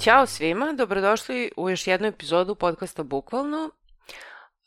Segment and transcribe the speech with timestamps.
[0.00, 3.70] Ćao svima, dobrodošli u još jednu epizodu podcasta Bukvalno.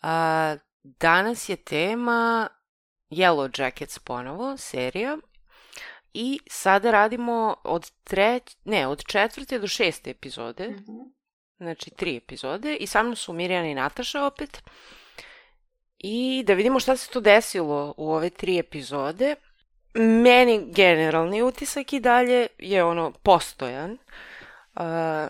[0.01, 2.49] A, danas je tema
[3.09, 5.17] Yellow Jackets ponovo, serija.
[6.13, 8.43] I sada radimo od treć...
[8.65, 10.67] ne, od četvrte do šeste epizode.
[10.67, 11.11] Mm -hmm.
[11.57, 12.75] Znači, tri epizode.
[12.75, 14.63] I sa mnom su Mirjana i Nataša opet.
[15.97, 19.35] I da vidimo šta se tu desilo u ove tri epizode.
[19.93, 23.91] Meni generalni utisak i dalje je ono postojan.
[23.91, 23.99] Uh,
[24.75, 24.83] Uh,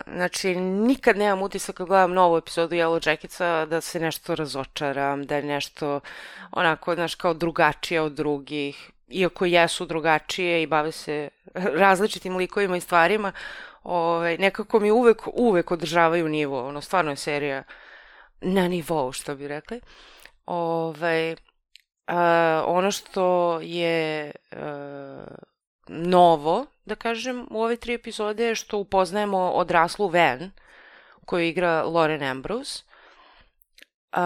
[0.06, 5.36] znači, nikad nemam utisak kad gledam novu epizodu Yellow Jacketsa da se nešto razočaram, da
[5.36, 6.00] je nešto
[6.50, 8.90] onako, znaš, kao drugačije od drugih.
[9.08, 11.28] Iako jesu drugačije i bave se
[11.84, 13.32] različitim likovima i stvarima,
[13.82, 16.68] ovaj, nekako mi uvek, uvek održavaju nivo.
[16.68, 17.62] Ono, stvarno je serija
[18.40, 19.80] na nivou, što bi rekli.
[20.46, 21.36] Ovaj, uh,
[22.66, 24.58] ono što je uh,
[25.88, 30.50] novo, da kažem, u ove tri epizode što upoznajemo odraslu Van,
[31.24, 32.82] koju igra Lauren Ambrose.
[34.12, 34.20] Uh,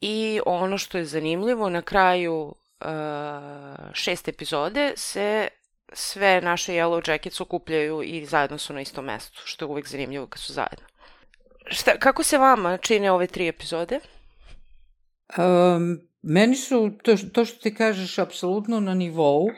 [0.00, 2.86] I ono što je zanimljivo, na kraju uh,
[3.92, 5.48] šest epizode se
[5.92, 10.26] sve naše Yellow Jackets okupljaju i zajedno su na istom mestu, što je uvek zanimljivo
[10.26, 10.86] kad su zajedno.
[11.66, 14.00] Šta, kako se vama čine ove tri epizode?
[15.38, 19.44] Um, meni su, to, to što ti kažeš, apsolutno na nivou.
[19.44, 19.52] Uh,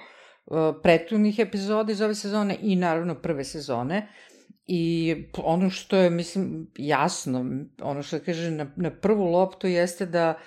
[0.82, 4.08] prethodnih epizoda iz ove sezone i naravno prve sezone.
[4.66, 7.44] I ono što je, mislim, jasno,
[7.82, 10.38] ono što kaže na, na prvu loptu jeste da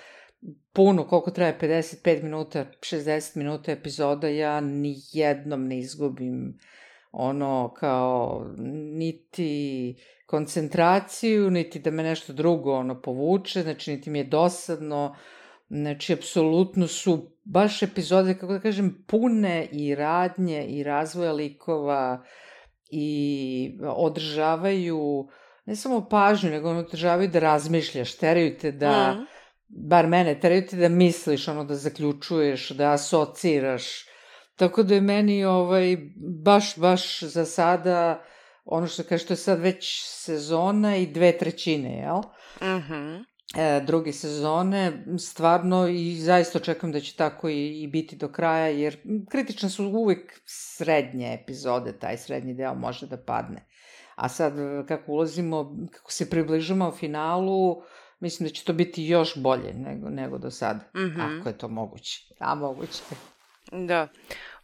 [0.72, 6.58] puno, koliko traje, 55 minuta, 60 minuta epizoda, ja ni jednom ne izgubim
[7.12, 8.46] ono kao
[8.92, 9.94] niti
[10.26, 15.16] koncentraciju, niti da me nešto drugo ono povuče, znači niti mi je dosadno,
[15.68, 22.24] znači apsolutno su baš epizode, kako da kažem, pune i radnje i razvoja likova
[22.90, 25.28] i održavaju
[25.66, 29.26] ne samo pažnju, nego održavaju da razmišljaš, teraju te da, mm.
[29.88, 33.84] bar mene, teraju te da misliš, ono da zaključuješ, da asociraš.
[34.56, 35.96] Tako da je meni ovaj,
[36.44, 38.24] baš, baš za sada,
[38.64, 42.20] ono što kaže, to je sad već sezona i dve trećine, jel?
[42.62, 42.94] Mhm.
[42.94, 43.33] Mm
[43.86, 48.96] druge sezone, stvarno i zaista očekujem da će tako i, i biti do kraja, jer
[49.30, 53.66] kritične su uvek srednje epizode, taj srednji deo može da padne.
[54.14, 54.52] A sad,
[54.88, 57.82] kako ulazimo, kako se približamo finalu,
[58.20, 61.38] mislim da će to biti još bolje nego, nego do sada, mm -hmm.
[61.40, 62.34] ako je to moguće.
[62.38, 63.02] A, moguće.
[63.72, 64.08] Da.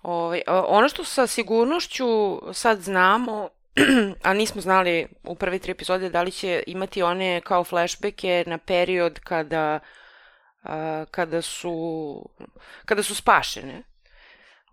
[0.03, 2.07] Ove, ovaj, ono što sa sigurnošću
[2.53, 3.49] sad znamo
[4.23, 8.59] a nismo znali u prve tri epizode da li će imati one kao flashbacke na
[8.59, 9.81] period kada
[10.63, 12.29] a, kada su
[12.85, 13.83] kada su spašene.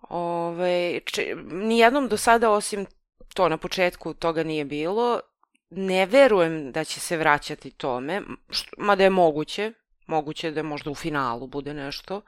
[0.10, 2.86] Ove, če, nijednom do sada osim
[3.34, 5.20] to na početku toga nije bilo.
[5.70, 9.74] Ne verujem da će se vraćati tome, što, mada je moguće,
[10.06, 12.22] moguće da možda u finalu bude nešto,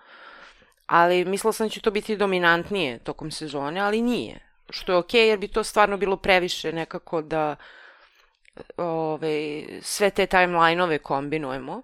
[0.86, 5.22] ali mislila sam da će to biti dominantnije tokom sezone, ali nije što je okej,
[5.22, 7.56] okay, jer bi to stvarno bilo previše nekako da
[8.78, 11.81] ove, sve te timeline-ove kombinujemo.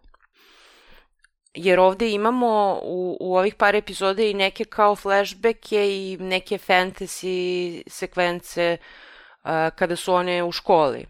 [1.53, 7.84] Jer ovde imamo u, u ovih par epizode i neke kao flashbacke i neke fantasy
[7.88, 11.06] sekvence uh, kada su one u školi.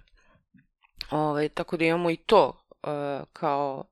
[1.11, 3.83] Ove, tako da imamo i to uh, kao,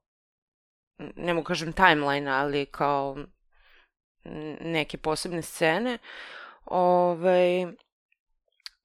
[1.16, 3.18] ne mogu kažem timeline, ali kao
[4.60, 5.94] neke posebne scene.
[5.94, 7.66] Uh, ovaj,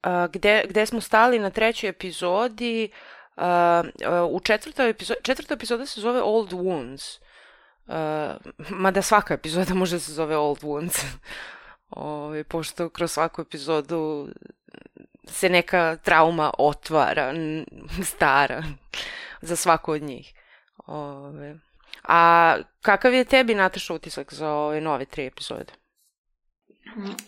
[0.01, 2.89] a, gde, gde smo stali na trećoj epizodi,
[3.37, 7.19] a, a, u četvrtoj epizodi, četvrta epizoda se zove Old Wounds,
[7.87, 8.37] a,
[8.69, 11.05] mada svaka epizoda može da se zove Old Wounds,
[11.89, 14.27] ovaj, pošto kroz svaku epizodu
[15.27, 17.33] se neka trauma otvara,
[18.03, 18.63] stara,
[19.41, 20.33] za svaku od njih.
[20.87, 21.59] Ove.
[22.03, 25.78] A kakav je tebi, Nataša, utisak za ove nove tri epizode?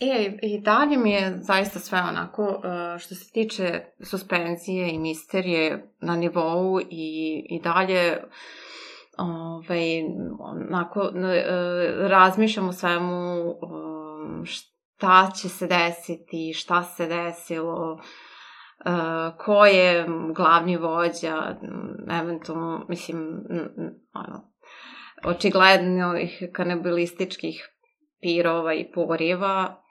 [0.00, 5.92] E, i dalje mi je zaista sve onako, e, što se tiče suspenzije i misterije
[6.00, 8.22] na nivou i, i dalje
[9.18, 10.02] ovaj,
[10.38, 11.44] onako, e,
[12.08, 13.54] razmišljam o svemu
[14.44, 18.00] šta će se desiti, šta se desilo,
[19.38, 20.06] ko je
[20.36, 21.56] glavni vođa,
[22.10, 23.18] eventualno, mislim,
[24.14, 24.52] ono,
[25.24, 27.71] očigledno ih kanibalističkih
[28.22, 29.82] pirova i poriva,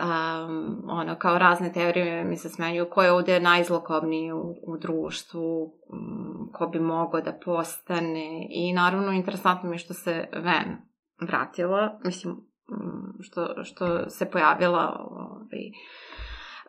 [0.00, 5.62] um, ono, kao razne teorije mi se smenjuju ko je ovde najzlokobniji u, u društvu,
[5.64, 10.76] um, ko bi mogao da postane i naravno interesantno mi je što se Ven
[11.20, 15.70] vratila, mislim, um, što, što se pojavila ovaj,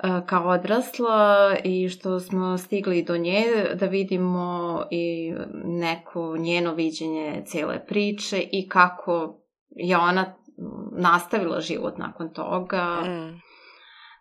[0.04, 3.44] uh, kao odrasla i što smo stigli do nje
[3.80, 5.34] da vidimo i
[5.64, 10.34] neko njeno viđenje cele priče i kako je ona
[10.92, 13.01] nastavila život nakon toga.
[13.06, 13.42] Mm.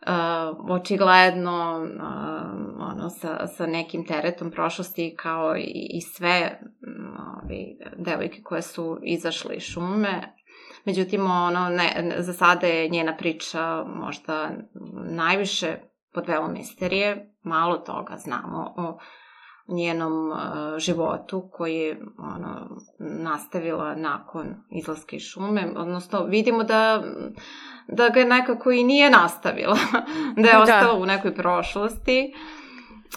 [0.06, 6.60] Uh, očigledno uh, ono, sa, sa nekim teretom prošlosti kao i, i sve
[7.42, 10.36] ovi, devojke koje su izašle iz šume.
[10.84, 14.50] Međutim, ono, ne, za sada je njena priča možda
[15.10, 15.76] najviše
[16.12, 17.34] pod velom misterije.
[17.42, 18.98] Malo toga znamo o
[19.68, 20.38] njenom uh,
[20.78, 25.72] životu koji je ono, nastavila nakon izlaske iz šume.
[25.76, 27.02] Odnosno, vidimo da,
[27.88, 29.76] da ga nekako i nije nastavila,
[30.42, 30.62] da je da.
[30.62, 31.02] ostala da.
[31.02, 32.34] u nekoj prošlosti.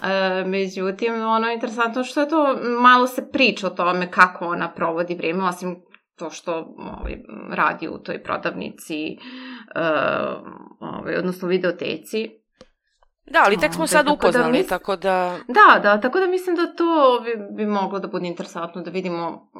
[0.03, 4.71] E, međutim, ono je interesantno što je to, malo se priča o tome kako ona
[4.71, 5.81] provodi vrijeme, osim
[6.15, 7.17] to što ovaj,
[7.49, 9.17] radi u toj prodavnici, e,
[10.79, 12.38] ovaj, odnosno videoteci.
[13.29, 14.67] Da, ali tek smo sad tako da upoznali, da mis...
[14.67, 15.37] tako da...
[15.47, 19.49] Da, da, tako da mislim da to bi, bi moglo da bude interesantno da vidimo
[19.55, 19.59] mm,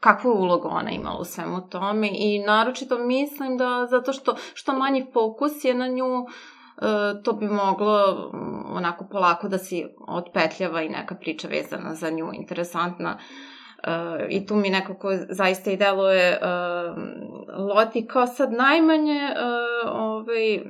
[0.00, 5.06] kakvu ulogu ona imala u svemu tome i naročito mislim da zato što što manji
[5.12, 6.26] fokus je na nju,
[6.76, 12.10] e, to bi moglo mm, onako polako da se otpetljava i neka priča vezana za
[12.10, 13.18] nju interesantna.
[13.18, 13.57] Uh,
[14.28, 16.98] I tu mi nekako zaista i deluje uh,
[17.74, 20.60] Loti kao sad najmanje, uh, ovaj,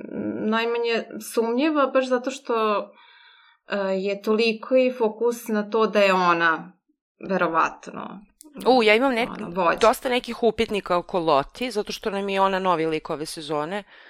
[0.45, 1.03] najmanje
[1.33, 6.71] sumnjiva, baš zato što uh, je toliko i fokus na to da je ona
[7.29, 8.19] verovatno
[8.67, 12.59] U, ja imam nek, ono, dosta nekih upitnika oko Loti, zato što nam je ona
[12.59, 13.79] novi lik ove sezone.
[13.79, 14.08] Uh,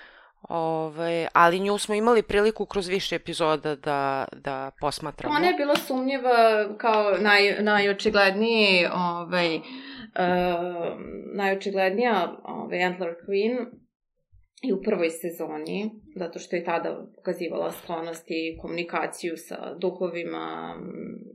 [0.49, 5.35] Ove, ovaj, ali nju smo imali priliku kroz više epizoda da, da posmatramo.
[5.35, 9.63] Ona je bila sumnjiva kao naj, najočigledniji ovaj, uh,
[11.33, 13.65] najočiglednija ovaj, Antler Queen
[14.63, 20.75] i u prvoj sezoni, zato što je tada pokazivala sklonost i komunikaciju sa duhovima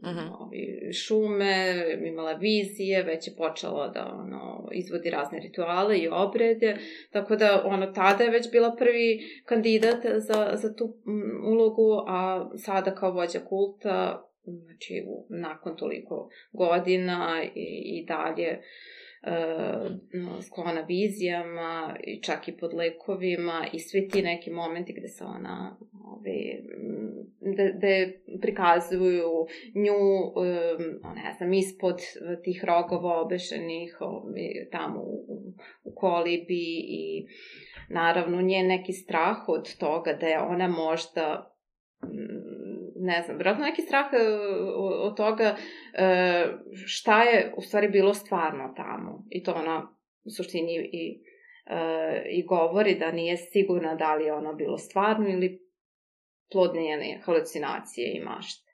[0.03, 0.19] uh mhm.
[0.19, 0.37] -huh.
[0.41, 1.75] ovi, šume,
[2.07, 6.77] imala vizije, već je počela da ono, izvodi razne rituale i obrede,
[7.11, 10.97] tako da ono, tada je već bila prvi kandidat za, za tu
[11.47, 18.65] ulogu, a sada kao vođa kulta, znači nakon toliko godina i, i dalje, uh,
[20.43, 25.77] sklona vizijama i čak i pod lekovima i svi ti neki momenti gde se ona
[26.05, 26.63] ove,
[27.41, 31.99] da, da prikazuju nju um, ne znam, ispod
[32.45, 35.55] tih rogova obešenih ove, tamo u,
[35.85, 37.27] u kolibi i
[37.89, 41.51] naravno nje neki strah od toga da je ona možda
[43.05, 44.17] ne znam, vjerojatno neki strah e,
[44.79, 45.57] od toga
[45.93, 46.47] e,
[46.87, 49.25] šta je u stvari bilo stvarno tamo.
[49.31, 49.89] I to ona
[50.25, 51.23] u suštini i,
[51.67, 55.61] e, i govori da nije sigurna da li je ono bilo stvarno ili
[56.53, 58.73] plod njene halucinacije i mašte.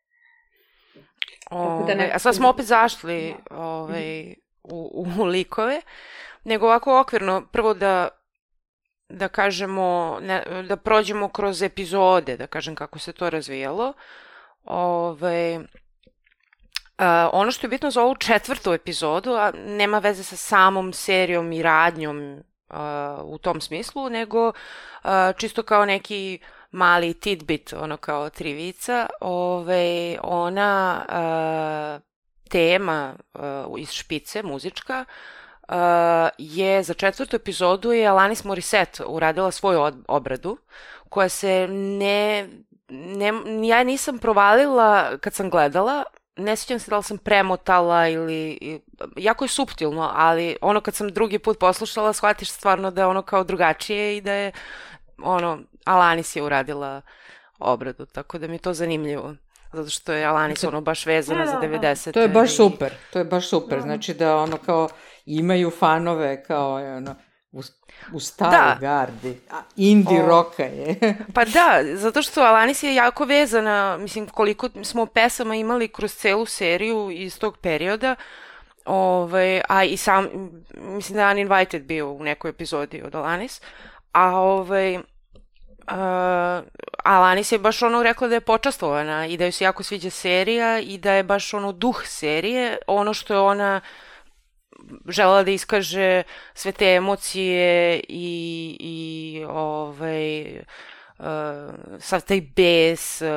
[1.50, 2.10] Ove, da ne...
[2.14, 5.80] A sad smo opet zašli ovaj, u, u likove,
[6.44, 8.19] nego ovako okvirno, prvo da
[9.10, 13.92] da kažemo, ne, da prođemo kroz epizode, da kažem kako se to razvijalo.
[14.64, 15.60] Ove,
[16.98, 21.52] a, ono što je bitno za ovu četvrtu epizodu, a nema veze sa samom serijom
[21.52, 24.52] i radnjom a, u tom smislu, nego
[25.02, 26.38] a, čisto kao neki
[26.70, 31.98] mali tidbit, ono kao trivica, ove, ona a,
[32.48, 35.04] tema a, iz špice, muzička,
[36.38, 40.58] je za četvrtu epizodu je Alanis Morissette uradila svoju obradu
[41.08, 42.48] koja se ne,
[42.88, 43.32] ne
[43.68, 46.04] ja nisam provalila kad sam gledala
[46.40, 48.58] ne sjećam se da li sam premotala ili,
[49.16, 53.22] jako je suptilno, ali ono kad sam drugi put poslušala, shvatiš stvarno da je ono
[53.22, 54.52] kao drugačije i da je,
[55.22, 57.02] ono, Alanis je uradila
[57.58, 59.34] obradu, tako da mi je to zanimljivo.
[59.72, 62.04] Zato što je Alanis ono baš vezana da, za 90.
[62.04, 62.12] Da, da.
[62.12, 63.82] To je baš super, to je baš super, da.
[63.82, 64.88] znači da ono kao
[65.26, 67.14] imaju fanove kao ono,
[67.52, 67.62] u,
[68.12, 68.76] u staroj da.
[68.80, 69.40] gardi.
[69.50, 70.96] A indie o, roka je.
[71.34, 76.46] pa da, zato što Alanis je jako vezana, mislim, koliko smo pesama imali kroz celu
[76.46, 78.16] seriju iz tog perioda,
[78.84, 80.28] Ove, a i sam,
[80.74, 83.60] mislim da je Uninvited bio u nekoj epizodi od Alanis,
[84.12, 84.98] a ovaj,
[85.80, 85.96] Uh,
[87.04, 90.78] Alanis je baš ono rekla da je počastovana i da joj se jako sviđa serija
[90.78, 93.80] i da je baš ono duh serije, ono što je ona
[95.08, 96.22] žela da iskaže
[96.54, 100.58] sve te emocije i, i ovaj,
[101.18, 101.24] uh,
[101.98, 103.28] sav taj bes, uh,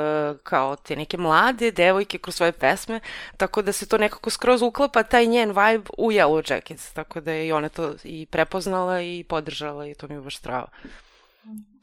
[0.44, 3.00] kao te neke mlade devojke kroz svoje pesme,
[3.38, 7.32] tako da se to nekako skroz uklapa taj njen vibe u Yellow Jackets, tako da
[7.32, 10.68] je i ona to i prepoznala i podržala i to mi je baš strava.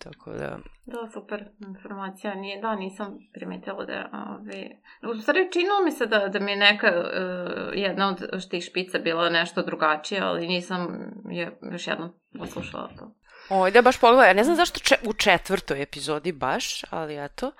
[0.04, 0.59] Tako da...
[0.87, 2.35] Da, super informacija.
[2.35, 4.11] Nije, da, nisam primetila da...
[4.12, 4.71] Ove...
[5.16, 8.99] U stvari, činilo mi se da, da mi je neka uh, jedna od tih špica
[8.99, 13.14] bila nešto drugačija, ali nisam je još jednom poslušala to.
[13.50, 14.35] Oj, da baš pogledaj.
[14.35, 17.52] Ne znam zašto če, u četvrtoj epizodi baš, ali eto,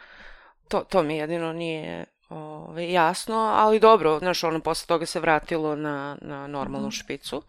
[0.69, 5.77] to, to mi jedino nije ove, jasno, ali dobro, znaš, ono posle toga se vratilo
[5.77, 7.05] na, na normalnu -hmm.
[7.05, 7.43] špicu.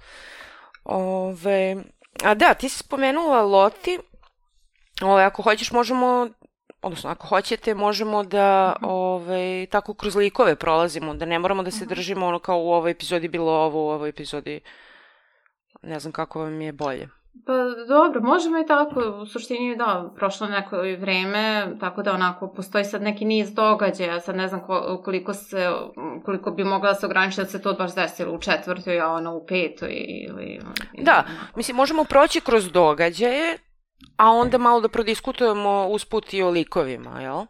[0.83, 1.75] Ove,
[2.23, 3.99] a da, ti si spomenula Loti,
[5.01, 6.29] Ove, ako hoćeš možemo
[6.81, 8.87] odnosno ako hoćete možemo da -hmm.
[8.89, 11.89] ovaj, tako kroz likove prolazimo, da ne moramo da se mhm.
[11.89, 14.59] držimo ono kao u ovoj epizodi bilo ovo, u ovoj epizodi
[15.81, 17.09] ne znam kako vam je bolje.
[17.45, 17.53] Pa
[17.87, 23.01] dobro, možemo i tako, u suštini da, prošlo neko vreme, tako da onako postoji sad
[23.01, 24.61] neki niz događaja, sad ne znam
[25.03, 25.69] koliko se,
[26.25, 29.35] koliko bi mogla da se ograničiti da se to baš desilo u četvrtoj, a ono
[29.35, 30.59] u petoj ili...
[30.93, 31.23] Da,
[31.55, 33.57] mislim, možemo proći kroz događaje,
[34.17, 37.45] a onda malo da prodiskutujemo usput i o likovima, jel?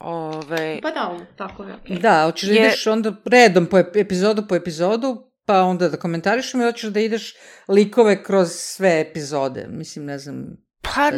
[0.00, 0.78] Ove...
[0.82, 1.74] Pa da, tako je.
[1.84, 2.00] Okay.
[2.00, 6.64] Da, hoćeš da ideš onda redom po epizodu po epizodu, pa onda da komentarišem i
[6.64, 7.34] hoćeš da ideš
[7.68, 9.66] likove kroz sve epizode.
[9.70, 10.64] Mislim, ne znam
[10.94, 11.10] Pa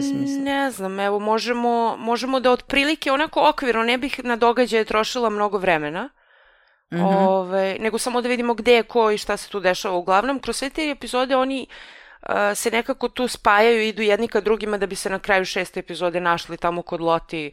[0.45, 5.59] ne znam, evo možemo, možemo da otprilike onako okvirno, ne bih na događaje trošila mnogo
[5.59, 6.09] vremena,
[6.93, 7.29] mm -hmm.
[7.29, 9.97] Ove, nego samo da vidimo gde je ko i šta se tu dešava.
[9.97, 11.67] Uglavnom, kroz sve te epizode oni
[12.55, 15.81] se nekako tu spajaju i idu jedni ka drugima da bi se na kraju šeste
[15.81, 17.53] epizode našli tamo kod Loti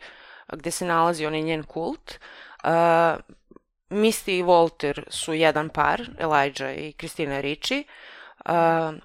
[0.51, 2.20] gde se nalazi onaj njen kult.
[2.63, 2.70] Uh,
[3.89, 7.84] Misty i Walter su jedan par, Elijah i Kristina Ricci.
[8.46, 8.51] Uh,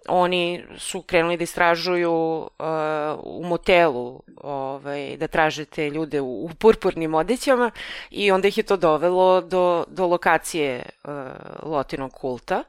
[0.08, 2.48] oni su krenuli da istražuju uh,
[3.24, 7.70] u motelu ovaj, da traže te ljude u, u purpurnim odećama
[8.10, 11.12] i onda ih je to dovelo do, do lokacije uh,
[11.62, 12.58] Lotinog kulta.
[12.58, 12.64] Uh,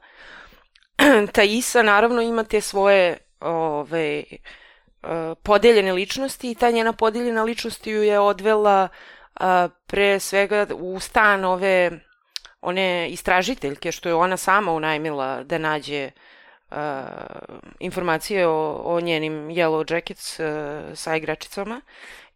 [1.34, 4.24] ta Isa naravno ima te svoje ove,
[5.42, 8.88] podeljene ličnosti i ta njena podeljena ličnost ju je odvela
[9.34, 11.90] a, pre svega u stan ove
[12.60, 16.10] one istražiteljke što je ona sama unajmila da nađe
[16.70, 17.04] a,
[17.78, 21.80] informacije o, o njenim Yellow Jackets a, sa igračicama.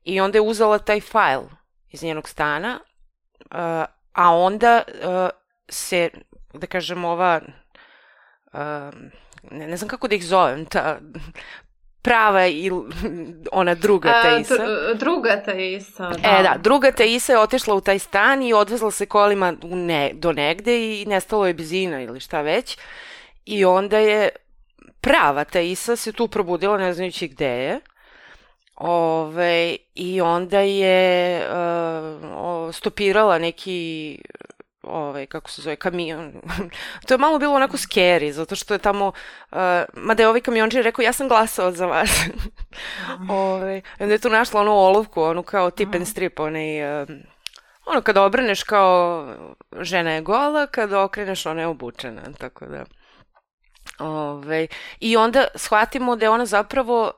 [0.04, 1.42] I onda je uzela taj fajl
[1.90, 2.80] iz njenog stana
[3.50, 5.30] a, a onda a,
[5.68, 6.10] se
[6.52, 7.40] da kažem ova
[9.50, 10.98] ne, ne znam kako da ih zovem, ta
[12.02, 12.70] prava i
[13.52, 14.54] ona druga Taisa.
[14.54, 16.38] A, druga Taisa, da.
[16.38, 20.10] E, da, druga Taisa je otišla u taj stan i odvezla se kolima u ne,
[20.14, 22.78] do negde i nestalo je benzina ili šta već.
[23.46, 24.28] I onda je
[25.00, 27.80] prava Taisa se tu probudila ne znajući gde je.
[28.76, 34.18] Ove, I onda je uh, stopirala neki
[34.86, 36.32] ovaj, kako se zove, kamion.
[37.06, 39.58] to je malo bilo onako scary, zato što je tamo, uh,
[39.94, 42.10] mada je ovaj kamionđer rekao, ja sam glasao za vas.
[43.08, 47.08] ove, ovaj, onda je tu našla onu olovku, onu kao tip and strip, onaj, uh,
[47.86, 49.26] ono kad obreneš kao
[49.80, 52.84] žena je gola, kad okreneš ona je obučena, tako da.
[53.98, 54.66] Ove, ovaj,
[55.00, 57.12] I onda shvatimo da je ona zapravo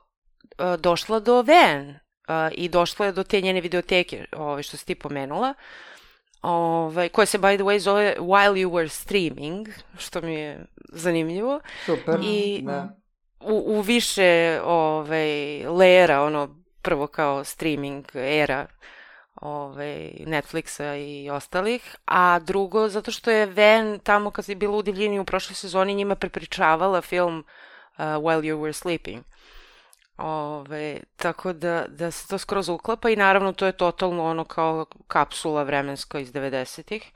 [0.58, 4.86] uh, došla do Ven uh, i došla je do te njene videoteke, ove, što si
[4.86, 5.54] ti pomenula.
[5.58, 5.95] Uh,
[6.42, 11.60] ovaj, koja se by the way zove While You Were Streaming, što mi je zanimljivo.
[11.86, 12.96] Super, I da.
[13.40, 18.66] U, u više ovaj, lera, ono, prvo kao streaming era
[19.34, 24.82] ovaj, Netflixa i ostalih, a drugo zato što je Ven tamo kad je bilo u
[24.82, 27.44] divljini u prošloj sezoni njima prepričavala film uh,
[27.98, 29.24] While You Were Sleeping.
[30.16, 34.86] Ove, tako da, da se to skroz uklapa i naravno to je totalno ono kao
[35.06, 37.12] kapsula vremenska iz 90-ih.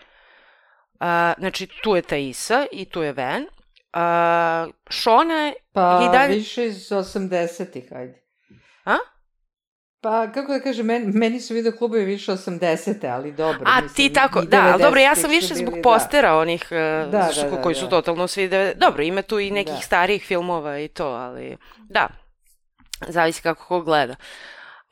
[1.38, 3.46] znači tu je Taisa i tu je Ven.
[3.92, 6.34] A, Šona je pa, i dalje...
[6.34, 8.22] više iz 80-ih, ajde.
[8.84, 8.96] A?
[10.00, 13.12] Pa, kako da kažem, meni, meni su video klubovi više 80.
[13.12, 13.62] ali dobro.
[13.66, 16.36] A, mislim, ti tako, da, ali dobro, ja sam više zbog postera da.
[16.36, 17.90] onih da, da, da, koji su da.
[17.90, 18.50] totalno svi...
[18.76, 19.80] Dobro, ima tu i nekih da.
[19.80, 22.08] starijih filmova i to, ali da,
[23.08, 24.14] Zavisi kako ko gleda.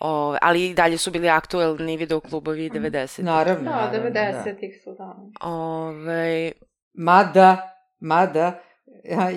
[0.00, 3.18] O, ali i dalje su bili aktuelni videoklubovi 90.
[3.18, 3.26] Mhm.
[3.26, 3.70] Naravno.
[3.70, 5.16] Da, 90-ih su, da.
[5.48, 6.52] Ove...
[6.94, 8.60] Mada, mada,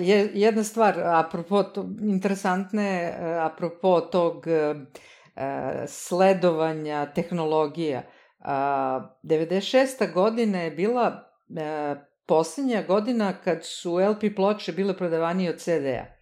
[0.00, 4.44] je, jedna stvar, apropo, to, interesantne, apropo tog
[5.86, 8.02] sledovanja tehnologija.
[8.44, 10.12] 96.
[10.12, 11.28] godina je bila
[12.26, 16.21] poslednja godina kad su LP ploče bile prodavanije od CD-a.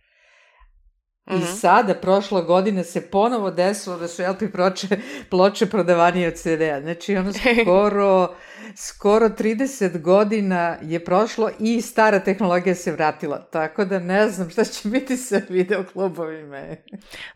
[1.27, 1.61] I -hmm.
[1.61, 4.89] sada, prošla godina, se ponovo desilo da su LP ploče,
[5.31, 6.81] ploče prodavanije od CD-a.
[6.81, 8.35] Znači, ono skoro,
[8.77, 13.39] skoro 30 godina je prošlo i stara tehnologija se vratila.
[13.39, 16.63] Tako da ne znam šta će biti sa videoklubovima.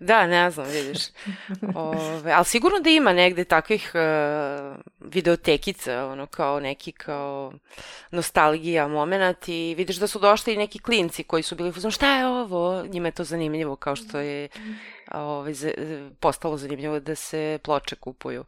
[0.01, 0.99] Da, ne znam, vidiš.
[1.75, 7.53] Ove, ali sigurno da ima negde takvih uh, videotekica, ono kao neki kao
[8.11, 12.19] nostalgija moment i vidiš da su došli i neki klinci koji su bili uzmano, šta
[12.19, 12.85] je ovo?
[12.87, 14.49] Njima je to zanimljivo, kao što je
[15.13, 15.53] ovaj,
[16.21, 18.45] postalo zanimljivo da se ploče kupuju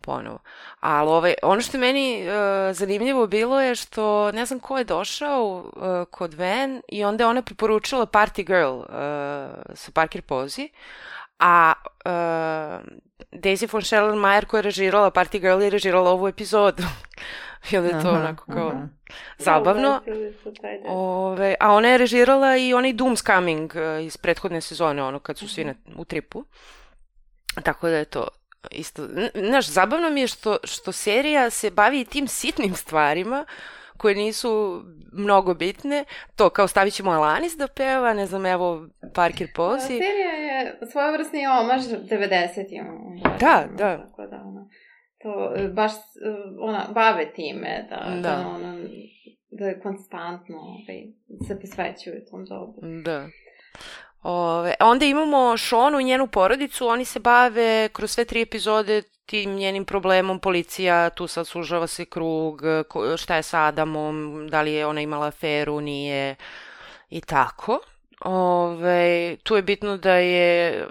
[0.00, 0.38] ponovo.
[0.80, 2.32] Ali ovaj, ono što je meni uh,
[2.76, 7.28] zanimljivo bilo je što ne znam ko je došao uh, kod Van i onda je
[7.28, 8.86] ona preporučila Party Girl uh,
[9.74, 10.68] sa Parker Posey,
[11.38, 11.72] a
[12.04, 12.86] uh,
[13.32, 16.82] Daisy von Schellenmayer koja je režirala Party Girl je režirala ovu epizodu.
[17.70, 18.88] I onda je to aha, onako kao aha.
[19.38, 20.00] zabavno.
[20.86, 25.48] Ove, a ona je režirala i onaj Doom's Coming iz prethodne sezone, ono kad su
[25.48, 26.44] svi na, u tripu.
[27.62, 28.28] Tako da je to
[28.70, 29.08] isto.
[29.34, 33.44] Znaš, zabavno mi je što, što serija se bavi tim sitnim stvarima
[33.96, 34.82] koje nisu
[35.12, 36.04] mnogo bitne.
[36.36, 39.98] To, kao stavit ćemo Alanis da peva, ne znam, evo, Parker Posey.
[39.98, 42.86] Serija je svojevrsni omaž 90-im.
[43.40, 43.96] Da, da.
[43.96, 44.68] Tako da, ono,
[45.22, 45.92] to, baš,
[46.60, 48.20] ona, bave time, da, da.
[48.20, 48.78] da ona,
[49.50, 51.06] da je konstantno ovaj,
[51.48, 52.80] se posvećuju tom dobu.
[53.04, 53.28] Da.
[54.22, 59.54] Ove, onda imamo Šonu i njenu porodicu, oni se bave kroz sve tri epizode tim
[59.54, 62.62] njenim problemom, policija, tu sad sužava se krug,
[63.16, 66.36] šta je sa Adamom, da li je ona imala aferu, nije
[67.10, 67.80] i tako.
[68.20, 70.86] Ove, tu je bitno da je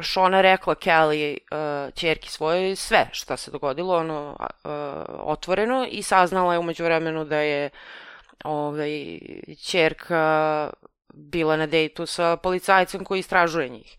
[0.00, 4.70] Šona rekla Kelly uh, čerki svojoj sve šta se dogodilo, ono uh,
[5.18, 7.70] otvoreno i saznala je umeđu vremenu da je
[8.44, 9.18] ove,
[9.64, 10.70] čerka
[11.12, 13.96] bila na dejtu sa policajcem koji istražuje njih.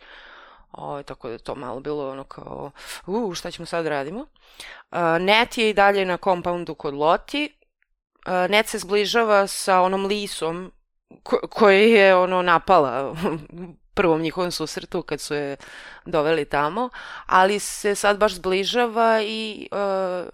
[0.71, 2.71] O, tako da to malo bilo ono kao,
[3.05, 4.19] u, šta ćemo sad da radimo.
[4.19, 7.49] Uh, Net je i dalje na kompoundu kod Loti.
[8.27, 10.71] Uh, Net se zbližava sa onom lisom
[11.23, 13.15] ko, koji je ono napala
[13.93, 15.57] prvom njihovom susretu kad su je
[16.05, 16.89] doveli tamo,
[17.25, 20.29] ali se sad baš zbližava i uh,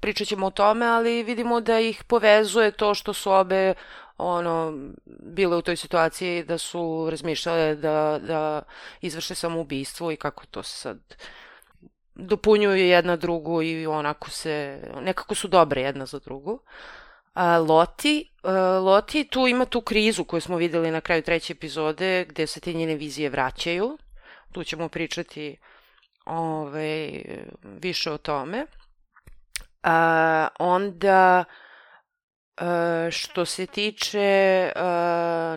[0.00, 3.74] pričat ćemo o tome, ali vidimo da ih povezuje to što su obe
[4.18, 4.74] ono,
[5.06, 8.62] bile u toj situaciji da su razmišljale da, da
[9.00, 10.98] izvrše samoubistvo i kako to sad
[12.14, 16.60] dopunjuju jedna drugu i onako se, nekako su dobre jedna za drugu.
[17.34, 22.24] A, Loti, a, Loti tu ima tu krizu koju smo videli na kraju treće epizode
[22.28, 23.98] gde se te njene vizije vraćaju.
[24.52, 25.56] Tu ćemo pričati
[26.26, 27.22] ove,
[27.62, 28.66] više o tome.
[29.82, 31.44] A, onda
[32.56, 34.82] E, što se tiče uh,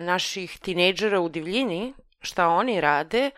[0.02, 3.30] naših tinejdžera u divljini, šta oni rade,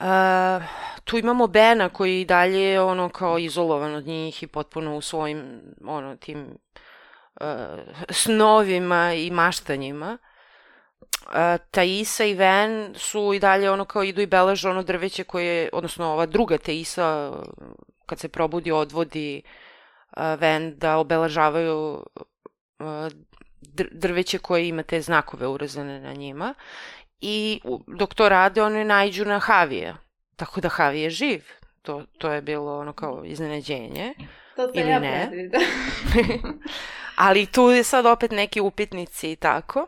[0.00, 0.64] uh,
[1.04, 6.16] tu imamo Bena koji dalje ono kao izolovan od njih i potpuno u svojim ono
[6.16, 6.58] tim
[7.40, 7.46] uh,
[8.10, 10.18] snovima i maštanjima.
[11.00, 15.70] Uh, Taisa i Ven su i dalje ono kao idu i beleže ono drveće koje,
[15.72, 17.32] odnosno ova druga Taisa
[18.06, 19.42] kad se probudi odvodi
[20.16, 22.04] uh, Ven da obeležavaju
[23.92, 26.54] drveće koje ima te znakove urezane na njima
[27.20, 29.96] i dok to rade one najđu na Havija.
[30.36, 31.44] Tako da Havi je živ.
[31.82, 34.14] To, to je bilo ono kao iznenađenje.
[34.56, 35.30] To ili ja ne.
[35.52, 35.58] Da.
[37.16, 39.86] Ali tu je sad opet neki upitnici i tako.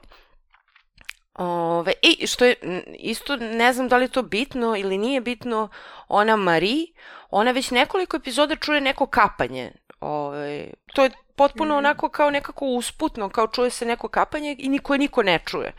[1.34, 2.54] Ove, I što je,
[2.98, 5.68] isto ne znam da li je to bitno ili nije bitno,
[6.08, 6.86] ona Marie,
[7.30, 9.72] ona već nekoliko epizoda čuje neko kapanje.
[10.06, 11.78] Ove, to je potpuno mm.
[11.78, 15.72] onako kao nekako usputno, kao čuje se neko kapanje i niko je niko ne čuje.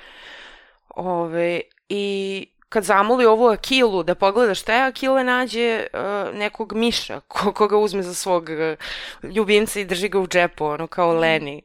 [0.89, 7.19] Ove, I kad zamoli ovu Akilu da pogleda šta je, Akila nađe uh, nekog miša
[7.19, 11.17] ko, koga uzme za svog uh, ljubimca i drži ga u džepu, ono kao mm.
[11.17, 11.61] Leni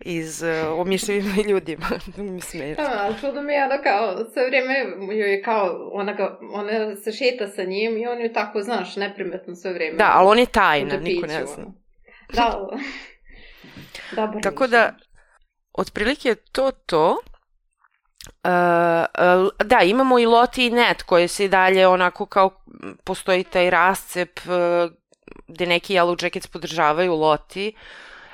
[0.00, 1.86] iz uh, o miševima i ljudima.
[2.16, 2.74] mi.
[2.74, 4.74] Da, čudo mi je da kao sve vreme
[5.16, 8.96] joj je kao, ona, ga, ona se šeta sa njim i on je tako, znaš,
[8.96, 9.96] neprimetno sve vreme.
[9.96, 11.83] Da, ali on je tajna, niko ne zna.
[12.34, 12.66] Da,
[14.16, 14.94] Dobar Tako da,
[15.72, 17.18] otprilike je to to.
[18.44, 18.50] Uh,
[19.44, 22.50] uh, da, imamo i Loti i Net koje se i dalje onako kao
[23.04, 24.92] postoji taj rascep uh,
[25.48, 27.72] gde neki Yellow Jackets podržavaju Loti,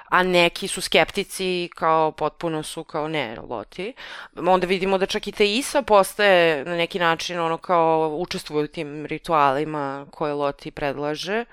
[0.08, 3.94] a neki su skeptici kao potpuno su kao ne, Loti.
[4.36, 8.68] Onda vidimo da čak i te Isa postaje na neki način ono kao učestvuje u
[8.68, 11.44] tim ritualima koje Loti predlaže e,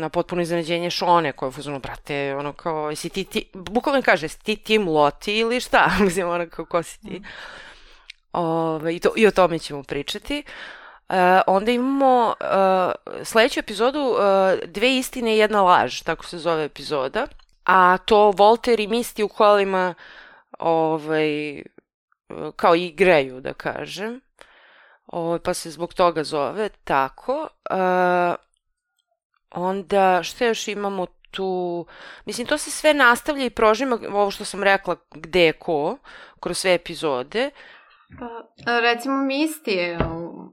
[0.00, 4.24] na potpuno iznenađenje Šone koje je fuzonu, brate, ono kao, jesi ti, ti bukvalno kaže,
[4.24, 5.90] jesi ti tim Loti ili šta?
[6.04, 7.20] Mislim, ono kao, ko si ti?
[7.20, 7.24] Mm.
[8.32, 10.42] Ove, i, to, I o tome ćemo pričati.
[11.08, 14.18] Uh, onda imamo uh, sledeću epizodu uh,
[14.68, 17.26] Dve istine i jedna laž, tako se zove epizoda.
[17.64, 19.94] A to Volter i Misty u kolima
[20.58, 21.62] ovaj,
[22.56, 24.20] kao igraju, da kažem.
[25.06, 27.48] Ovaj, pa se zbog toga zove tako.
[27.70, 28.34] Uh,
[29.54, 31.86] onda, što još imamo tu?
[32.24, 35.98] Mislim, to se sve nastavlja i prožima, ovo što sam rekla, gde je ko,
[36.40, 37.50] kroz sve epizode.
[38.18, 39.98] Pa, recimo Misti je,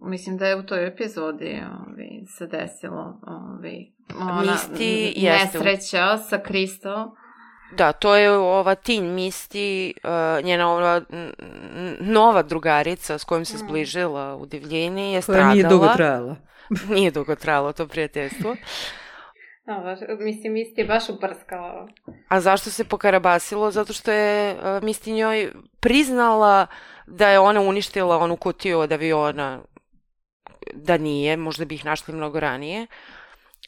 [0.02, 7.16] mislim da je u toj epizodi ovi, se desilo ovi, ona Misti nesreća sa Kristo.
[7.72, 11.02] Da, to je ova Tin Misti, uh, njena ova
[12.00, 13.60] nova drugarica s kojom se mm.
[13.60, 15.46] zbližila u divljini je stradala.
[15.46, 16.36] Koja nije dugo trajala.
[16.96, 18.56] nije dugo trajalo to prijateljstvo.
[19.70, 21.88] No, baš, mislim, Misti je baš uprskala.
[22.28, 23.72] A zašto se pokarabasilo?
[23.72, 26.68] Zato što je uh, Misti njoj priznala
[27.08, 29.62] da je ona uništila onu kutiju od aviona,
[30.74, 32.88] da nije, možda bi ih našli mnogo ranije.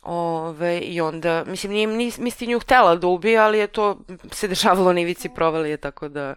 [0.01, 1.87] Ove, I onda, mislim, nije
[2.17, 3.99] Misti nju htela da ubije, ali je to
[4.31, 6.35] se dešavalo na ivici provalije, tako da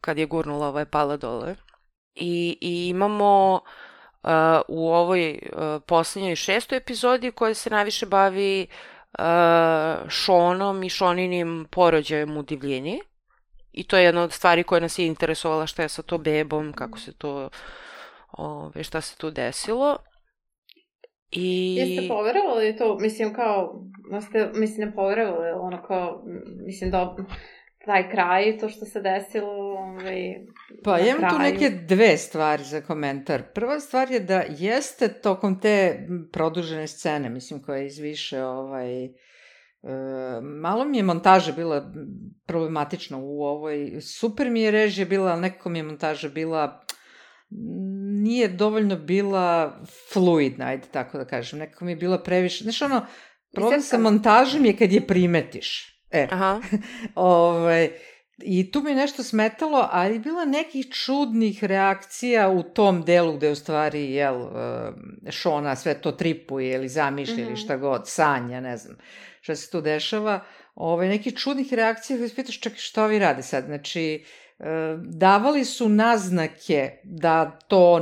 [0.00, 1.56] kad je gurnula, ova je pala dole.
[2.14, 3.68] I, i imamo uh,
[4.68, 8.66] u ovoj uh, poslednjoj šestoj epizodi koja se najviše bavi
[9.18, 9.24] uh,
[10.08, 13.00] Šonom i Šoninim porođajem u divljini.
[13.72, 16.72] I to je jedna od stvari koja nas je interesovala šta je sa to bebom,
[16.72, 17.48] kako se to,
[18.32, 19.96] ove, šta se tu desilo.
[21.30, 21.76] I...
[21.76, 23.82] Jeste poverovali to, mislim kao,
[24.28, 26.22] ste, mislim ne poverovali, ono kao,
[26.66, 27.16] mislim da
[27.86, 30.34] taj kraj, to što se desilo, ovaj,
[30.84, 31.30] Pa imam kraju.
[31.30, 33.42] tu neke dve stvari za komentar.
[33.54, 39.08] Prva stvar je da jeste tokom te produžene scene, mislim, koja je izviše ovaj,
[39.84, 41.92] E, malo mi je montaža bila
[42.46, 46.84] problematična u ovoj, super mi je režija bila, ali nekako mi je montaža bila
[48.22, 49.80] nije dovoljno bila
[50.12, 53.06] fluidna, ajde tako da kažem, nekako mi je bila previše, znaš ono,
[53.52, 55.93] problem sa montažom je kad je primetiš.
[56.14, 56.60] E, Aha.
[57.14, 57.90] ovaj,
[58.38, 63.54] I tu mi nešto smetalo, ali bila nekih čudnih reakcija u tom delu gde u
[63.54, 64.48] stvari, jel,
[65.30, 67.46] Šona e, sve to tripuje ili zamišlja mm -hmm.
[67.46, 68.96] ili šta god, sanja, ne znam
[69.40, 73.42] šta se tu dešava, ovaj, neki čudnih reakcija kada se pitaš čak šta vi rade
[73.42, 74.24] sad, znači, e,
[75.02, 78.00] davali su naznake da to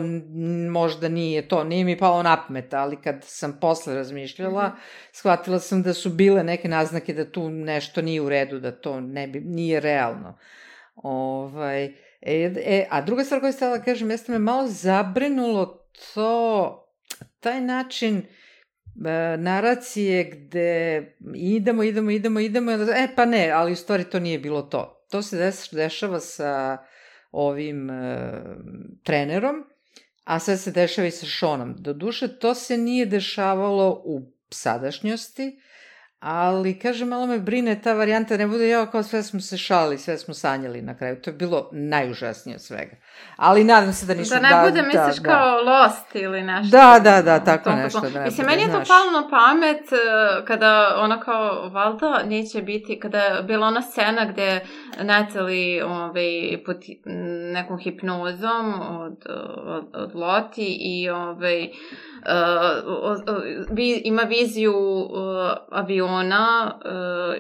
[0.70, 5.12] možda nije to, nije mi palo na pamet, ali kad sam posle razmišljala, mm -hmm.
[5.12, 9.00] shvatila sam da su bile neke naznake da tu nešto nije u redu, da to
[9.00, 10.38] ne bi, nije realno.
[10.94, 11.92] Ovaj, e,
[12.66, 16.78] e, a druga stvar koju stavila da kažem, jeste me malo zabrinulo to,
[17.40, 18.22] taj način
[18.96, 21.02] E, naracije gde
[21.34, 25.01] idemo, idemo, idemo, idemo, e pa ne, ali u stvari to nije bilo to.
[25.12, 26.78] To se dešava sa
[27.32, 28.30] ovim e,
[29.02, 29.64] trenerom,
[30.24, 31.74] a sad se dešava i sa Šonom.
[31.78, 34.20] Doduše, to se nije dešavalo u
[34.50, 35.60] sadašnjosti,
[36.22, 39.98] Ali, kaže, malo me brine ta varijanta, ne bude ja kao sve smo se šalili,
[39.98, 41.16] sve smo sanjali na kraju.
[41.16, 42.96] To je bilo najužasnije od svega.
[43.36, 44.34] Ali nadam se da nisu...
[44.34, 45.70] Da ne da, bude, da, misliš, da, kao da.
[45.70, 46.76] Lost ili nešto.
[46.76, 48.00] Da, da, da, tako to, nešto.
[48.00, 52.62] Da ne Mislim, meni je to palo na pamet e, kada ona kao, valda, neće
[52.62, 54.60] biti, kada je bila ona scena gde
[55.02, 56.76] Natalie ovaj, pod
[57.52, 59.26] nekom hipnozom od,
[59.64, 62.11] od, od Loti i ovaj, uh,
[63.70, 65.08] vi, ima viziju uh,
[65.70, 66.74] aviona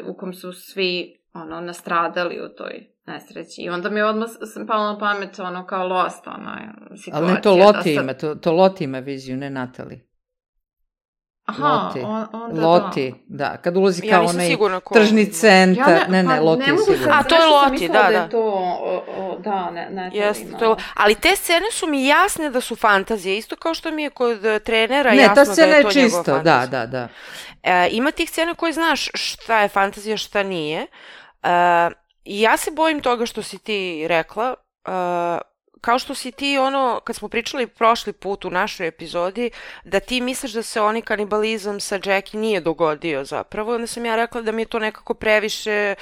[0.04, 3.62] uh, u kom su svi ono, nastradali u toj nesreći.
[3.62, 4.28] I onda mi je odmah
[4.68, 7.16] palo na pamet ono kao Lost, ona situacija.
[7.16, 10.11] Ali ne to Loti da ima, to, to Loti ima viziju, ne Natali.
[11.44, 12.00] Aha, Loti.
[12.00, 12.66] On, onda da.
[12.66, 13.48] Loti, da.
[13.48, 13.56] da.
[13.56, 14.94] Kad ulazi kao ja onaj ko...
[14.94, 15.88] tržni centar.
[15.88, 17.14] Ja ne, ne, ne, pa, Loti ne je sigurno.
[17.14, 18.10] A, to je Loti, da, da.
[18.10, 20.10] Da je to, o, o, da, ne, ne.
[20.12, 24.02] Jeste, to, ali te scene su mi jasne da su fantazije, isto kao što mi
[24.02, 26.66] je kod e, trenera ne, jasno da je to čisto, njegova fantazija.
[26.66, 27.08] Da, da, da.
[27.62, 30.86] E, ima tih scena koje znaš šta je fantazija, šta nije.
[31.42, 31.90] E,
[32.24, 34.54] ja se bojim toga što si ti rekla,
[34.86, 35.51] e,
[35.82, 39.50] kao što si ti ono, kad smo pričali prošli put u našoj epizodi,
[39.84, 44.16] da ti misliš da se oni kanibalizam sa Jackie nije dogodio zapravo, onda sam ja
[44.16, 45.94] rekla da mi je to nekako previše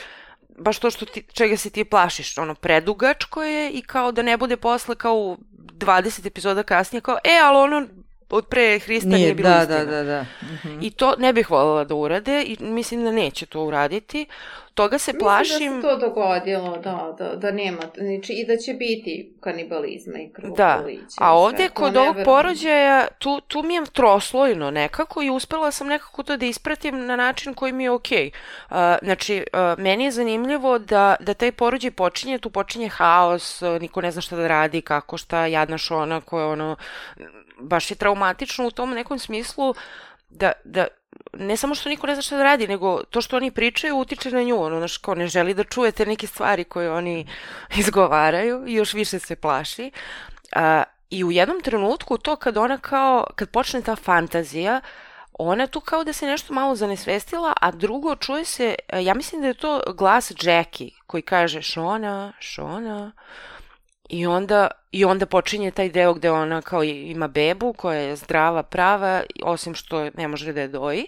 [0.58, 4.36] baš to što ti, čega se ti plašiš, ono, predugačko je i kao da ne
[4.36, 7.86] bude posle kao u 20 epizoda kasnije, kao, e, ali ono,
[8.30, 9.78] od pre Hrista nije, nije bilo da, istina.
[9.78, 10.24] Da, da, da.
[10.42, 10.78] Uh-huh.
[10.82, 14.26] I to ne bih voljela da urade i mislim da neće to uraditi.
[14.74, 15.54] Toga se plašim...
[15.54, 20.18] Mislim da se to dogodilo, da, da, da nema, znači i da će biti kanibalizma
[20.18, 21.16] i krvoprolića.
[21.18, 25.86] Da, a ovde kod ovog porođaja, tu, tu mi je troslojno nekako i uspela sam
[25.86, 28.30] nekako to da ispratim na način koji mi je okej.
[28.70, 28.94] Okay.
[28.94, 34.00] Uh, znači, uh, meni je zanimljivo da, da taj porođaj počinje, tu počinje haos, niko
[34.00, 36.76] ne zna šta da radi, kako šta, jadna šona koja ono,
[37.61, 39.75] baš je traumatično u tom nekom smislu
[40.31, 40.87] da, da
[41.33, 44.31] ne samo što niko ne zna šta da radi, nego to što oni pričaju utiče
[44.31, 47.27] na nju, ono, znaš, ko ne želi da čujete neke stvari koje oni
[47.81, 49.90] izgovaraju i još više se plaši.
[50.53, 54.81] A, I u jednom trenutku to kad ona kao, kad počne ta fantazija,
[55.33, 59.49] ona tu kao da se nešto malo zanesvestila, a drugo čuje se, ja mislim da
[59.49, 63.12] je to glas Jackie koji kaže Šona, Šona,
[64.11, 68.62] I onda, I onda počinje taj deo gde ona kao ima bebu koja je zdrava,
[68.62, 71.07] prava, osim što ne može da je doji.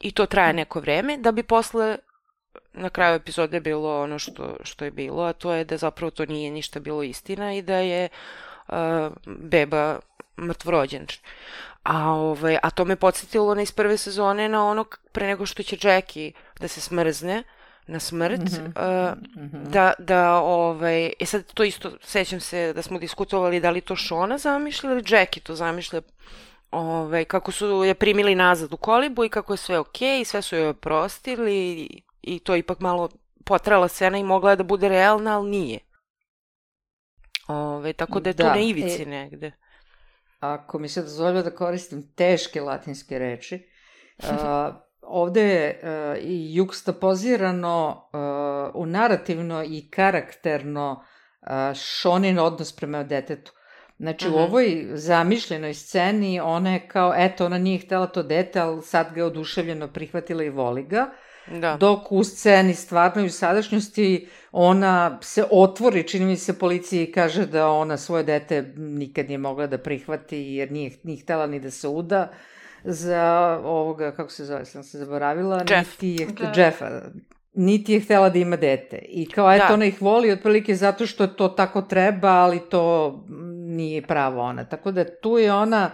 [0.00, 1.98] I to traje neko vreme, da bi posle
[2.72, 6.26] na kraju epizode bilo ono što, što je bilo, a to je da zapravo to
[6.26, 8.08] nije ništa bilo istina i da je
[8.68, 8.74] uh,
[9.26, 10.00] beba
[10.38, 11.06] mrtvorođen.
[11.82, 15.62] A, ovaj, a to me podsjetilo na iz prve sezone na ono pre nego što
[15.62, 17.42] će Jackie da se smrzne,
[17.88, 19.12] na smrt, mm -hmm.
[19.12, 19.68] uh, mm -hmm.
[19.68, 23.96] da, da, ovaj, e sad to isto, sećam se da smo diskutovali da li to
[23.96, 26.00] Šona zamišlja ili Jackie to zamišlja,
[26.70, 30.42] ovaj, kako su je primili nazad u kolibu i kako je sve okej, okay, sve
[30.42, 33.08] su joj oprostili i, i to ipak malo
[33.44, 35.78] potrala scena i mogla je da bude realna, ali nije.
[37.48, 38.44] Ove, tako da je da.
[38.44, 39.52] to na ivici e, negde.
[40.40, 43.68] Ako mi se dozvoljava da koristim teške latinske reči,
[44.18, 44.28] uh,
[45.08, 51.04] ovde je uh, i jukstapozirano uh, u narativno i karakterno
[51.40, 53.52] uh, Šonin odnos prema detetu.
[53.98, 54.36] Znači, uh -huh.
[54.36, 54.50] u mhm.
[54.50, 59.20] ovoj zamišljenoj sceni ona je kao, eto, ona nije htela to dete, ali sad ga
[59.20, 61.10] je oduševljeno prihvatila i voli ga.
[61.60, 61.76] Da.
[61.76, 67.12] Dok u sceni stvarno i u sadašnjosti ona se otvori, čini mi se policiji i
[67.12, 71.60] kaže da ona svoje dete nikad nije mogla da prihvati jer nije, nije htela ni
[71.60, 72.28] da se uda.
[72.30, 72.36] Uh,
[72.84, 76.02] za ovoga, kako se zove, sam se zaboravila, Jeff.
[76.02, 76.62] niti je, da.
[76.62, 76.90] Jeffa,
[77.54, 78.98] niti je htela da ima dete.
[79.08, 79.74] I kao, eto, da.
[79.74, 83.14] ona ih voli otprilike zato što to tako treba, ali to
[83.66, 84.64] nije pravo ona.
[84.64, 85.90] Tako da tu je ona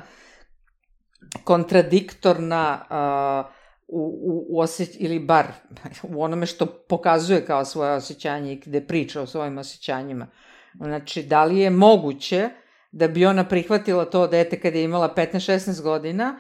[1.44, 5.47] kontradiktorna uh, u, u, u osjeć, ili bar
[6.16, 10.27] u onome što pokazuje kao svoje osjećanje i gde priča o svojim osjećanjima.
[10.75, 12.49] Znači, da li je moguće
[12.92, 16.38] da bi ona prihvatila to dete kada je imala 15-16 godina,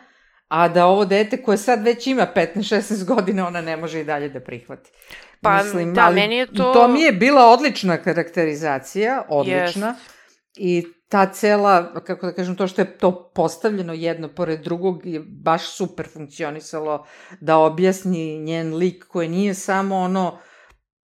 [0.54, 4.28] a da ovo dete koje sad već ima 15-16 godina, ona ne može i dalje
[4.28, 4.90] da prihvati.
[5.40, 6.72] Pa, Mislim, da, ali, meni je to...
[6.72, 9.94] To mi je bila odlična karakterizacija, odlična.
[9.94, 10.14] Yes.
[10.56, 15.20] I ta cela, kako da kažem, to što je to postavljeno jedno pored drugog je
[15.20, 17.06] baš super funkcionisalo
[17.40, 20.38] da objasni njen lik koji nije samo ono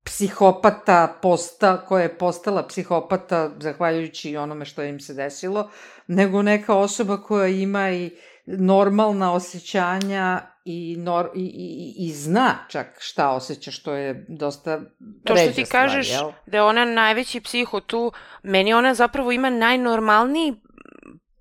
[0.05, 5.71] psihopata posta, koja je postala psihopata zahvaljujući onome što im se desilo,
[6.07, 8.11] nego neka osoba koja ima i
[8.47, 14.81] normalna osjećanja i, nor, i, i, i zna čak šta osjeća, što je dosta
[15.25, 16.31] To što ti stvar, kažeš jel?
[16.47, 20.55] da je ona najveći psiho tu, meni ona zapravo ima najnormalniji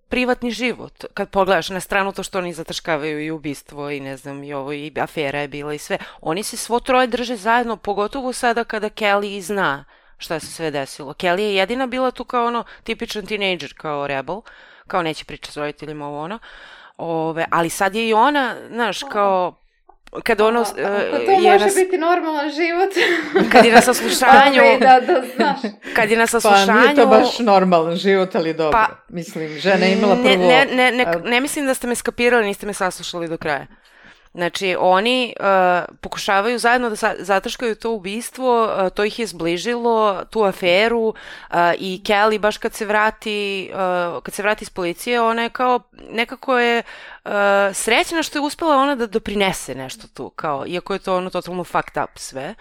[0.09, 1.05] privatni život.
[1.13, 4.73] Kad pogledaš na stranu to što oni zataškavaju i ubistvo i ne znam i ovo
[4.73, 5.97] i afera je bila i sve.
[6.21, 9.85] Oni se svo troje drže zajedno, pogotovo sada kada Kelly zna
[10.17, 11.13] šta se sve desilo.
[11.13, 14.41] Kelly je jedina bila tu kao ono tipičan tinejdžer, kao rebel,
[14.88, 16.39] kao neće pričati s roditeljima ovo ono.
[16.99, 19.55] Ove, ali sad je i ona, znaš, kao
[20.23, 20.59] kad ono...
[20.59, 22.93] A, a, a to je može nas, biti normalan život.
[23.51, 24.62] kad je na saslušanju...
[24.79, 25.59] da, da, znaš.
[25.95, 26.67] Kad je na saslušanju...
[26.67, 28.71] Pa nije to baš normalan život, ali dobro.
[28.71, 30.47] Pa, Mislim, žena je imala prvo...
[30.47, 33.67] Ne, ne, ne, ne mislim da ste me skapirali, niste me saslušali do kraja.
[34.33, 35.45] Znači, oni uh,
[36.01, 41.15] pokušavaju zajedno da zataškaju to ubistvo, uh, to ih je zbližilo, tu aferu uh,
[41.77, 45.79] i Kelly baš kad se vrati, uh, kad se vrati iz policije, ona je kao,
[46.11, 46.83] nekako je
[47.25, 47.31] uh,
[47.73, 51.63] srećna što je uspela ona da doprinese nešto tu, kao, iako je to ono totalno
[51.63, 52.55] fucked up sve.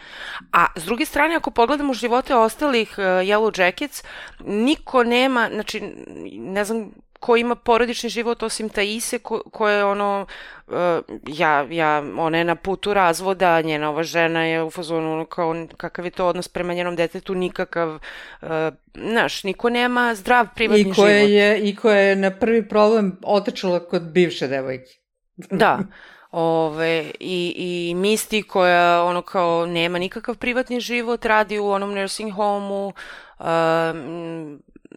[0.52, 4.04] A s druge strane, ako pogledamo živote ostalih uh, Yellow Jackets,
[4.40, 5.80] niko nema, znači,
[6.32, 10.26] ne znam ko ima porodični život osim Taise ko, koja je ono
[10.66, 10.74] uh,
[11.26, 16.04] ja, ja, ona je na putu razvoda, njena ova žena je u fazonu kao kakav
[16.04, 18.48] je to odnos prema njenom detetu, nikakav uh,
[18.94, 21.30] znaš, niko nema zdrav privatni I koje život.
[21.30, 24.90] Je, I koja je na prvi problem otečala kod bivše devojke.
[25.50, 25.78] da.
[26.30, 32.32] Ove, i, i Misti koja ono kao nema nikakav privatni život, radi u onom nursing
[32.32, 32.92] home-u,
[33.38, 33.46] uh,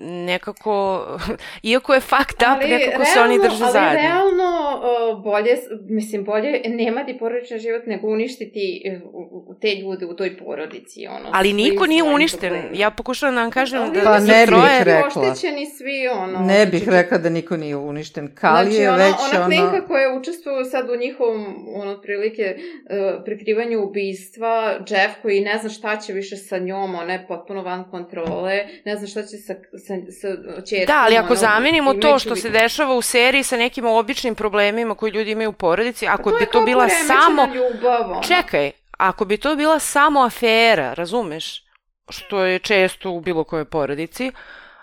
[0.01, 1.05] nekako,
[1.71, 4.01] iako je fucked up, ali, nekako realno, se oni drže ali zajedno.
[4.01, 5.57] realno uh, bolje,
[5.89, 11.07] mislim, bolje nemati porodičan život nego uništiti uh, te ljude u toj porodici.
[11.07, 12.39] Ono, Ali niko nije uništen.
[12.39, 12.75] problemima.
[12.75, 14.83] Ja pokušavam da vam kažem Ali da, Pa da su su ne bih troje...
[14.83, 15.07] rekla.
[15.07, 16.39] Oštećeni svi, ono...
[16.39, 18.35] Ne bih znači, rekla da niko nije uništen.
[18.35, 19.45] Kali znači, je ona, već ona ono...
[19.45, 25.69] klinka koja učestvuje sad u njihovom, ono, otprilike, uh, prikrivanju ubistva, Jeff koji ne zna
[25.69, 29.53] šta će više sa njom, ona je potpuno van kontrole, ne zna šta će sa,
[29.87, 30.27] sa, sa
[30.69, 34.35] čerkom, Da, ali ako ono, zamenimo to što se dešava u seriji sa nekim običnim
[34.35, 37.47] problemima koji ljudi imaju u porodici, ako Pa to bi to bila samo...
[37.55, 38.23] ljubav, ono.
[38.23, 41.63] Čekaj, ako bi to bila samo afera, razumeš?
[42.09, 44.31] Što je često u bilo kojoj porodici,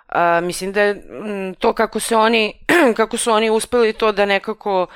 [0.08, 2.52] a, mislim da je mm, to kako se oni,
[2.96, 4.86] kako su oni uspeli to da nekako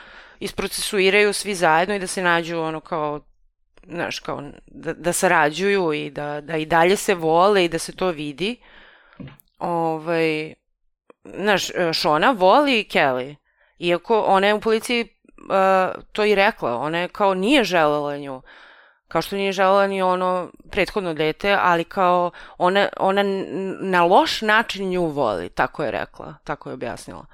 [0.40, 3.20] isprocesuiraju svi zajedno i da se nađu ono kao
[3.88, 7.92] znaš, kao da, da sarađuju i da, da i dalje se vole i da se
[7.96, 8.57] to vidi.
[9.62, 10.55] Ovaj,
[11.25, 13.37] znaš, Šona voli Kelly.
[13.79, 16.79] Iako ona je u policiji uh, to i rekla.
[16.79, 18.42] Ona je kao nije želela nju.
[19.09, 23.22] Kao što nije želela ni ono prethodno dete, ali kao ona, ona
[23.81, 25.48] na loš način nju voli.
[25.48, 26.35] Tako je rekla.
[26.44, 27.27] Tako je objasnila.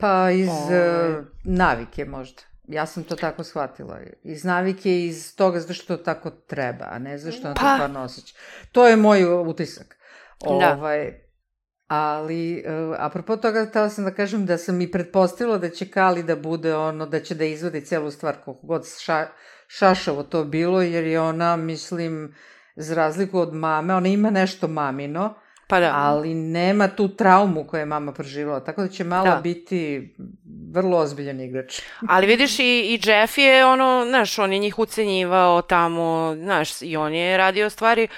[0.00, 1.10] Pa iz Ovaj.
[1.10, 2.42] uh, navike možda.
[2.68, 3.98] Ja sam to tako shvatila.
[4.22, 7.74] Iz navike i iz toga zašto to tako treba, a ne zašto ona to Pa.
[7.74, 8.34] stvarno osjeća.
[8.72, 9.96] To je moj utisak.
[10.60, 10.76] Da.
[11.88, 16.22] Ali, uh, apropo toga, htela sam da kažem da sam i pretpostavila da će Kali
[16.22, 19.26] da bude ono, da će da izvadi celu stvar koliko god ša,
[19.68, 22.34] šašavo to bilo, jer je ona, mislim,
[22.76, 25.34] za razliku od mame, ona ima nešto mamino,
[25.66, 25.92] Pa da.
[25.94, 29.40] ali nema tu traumu koju je mama proživjela, tako da će malo Da.
[29.42, 30.14] biti
[30.72, 31.80] vrlo ozbiljan igrač.
[32.08, 36.96] Ali vidiš i, i Jeff je ono, znaš, on je njih ucenjivao tamo, znaš, i
[36.96, 38.08] on je radio stvari,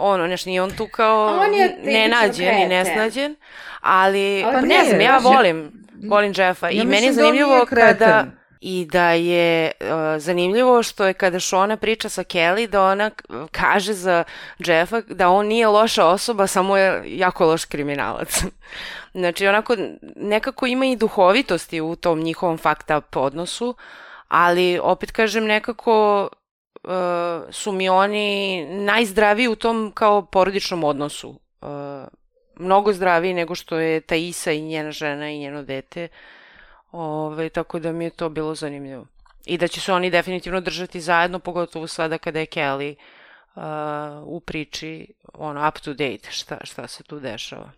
[0.00, 3.36] ono, znaš, nije on tu kao on je nenađen i nesnađen,
[3.80, 5.72] ali, Ali pa ne znam, ja volim,
[6.08, 7.98] volim Jeffa i Ja meni je da zanimljivo kreten.
[7.98, 8.26] kada,
[8.60, 9.86] i da je uh,
[10.18, 13.10] zanimljivo što je kada Shona priča sa Kelly da ona
[13.50, 14.24] kaže za
[14.58, 18.42] Jeffa da on nije loša osoba, samo je jako loš kriminalac.
[19.20, 19.76] znači onako
[20.16, 23.74] nekako ima i duhovitosti u tom njihovom fucked up odnosu,
[24.28, 26.28] ali opet kažem nekako
[26.82, 26.90] uh,
[27.50, 31.28] su mi oni najzdraviji u tom kao porodičnom odnosu.
[31.60, 31.68] Uh,
[32.54, 36.08] mnogo zdraviji nego što je Taisa i njena žena i njeno dete.
[36.92, 39.06] Ove, tako da mi je to bilo zanimljivo.
[39.46, 42.94] I da će se oni definitivno držati zajedno, pogotovo sada kada je Kelly
[43.54, 43.62] uh,
[44.24, 47.70] u priči ono, up to date, šta, šta se tu dešava.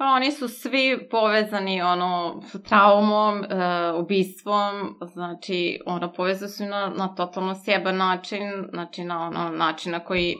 [0.00, 3.46] Pa oni su svi povezani ono sa traumom, e,
[3.92, 10.00] ubistvom, znači ono povezani su na, na totalno sjeban način, znači na ono način na
[10.00, 10.36] koji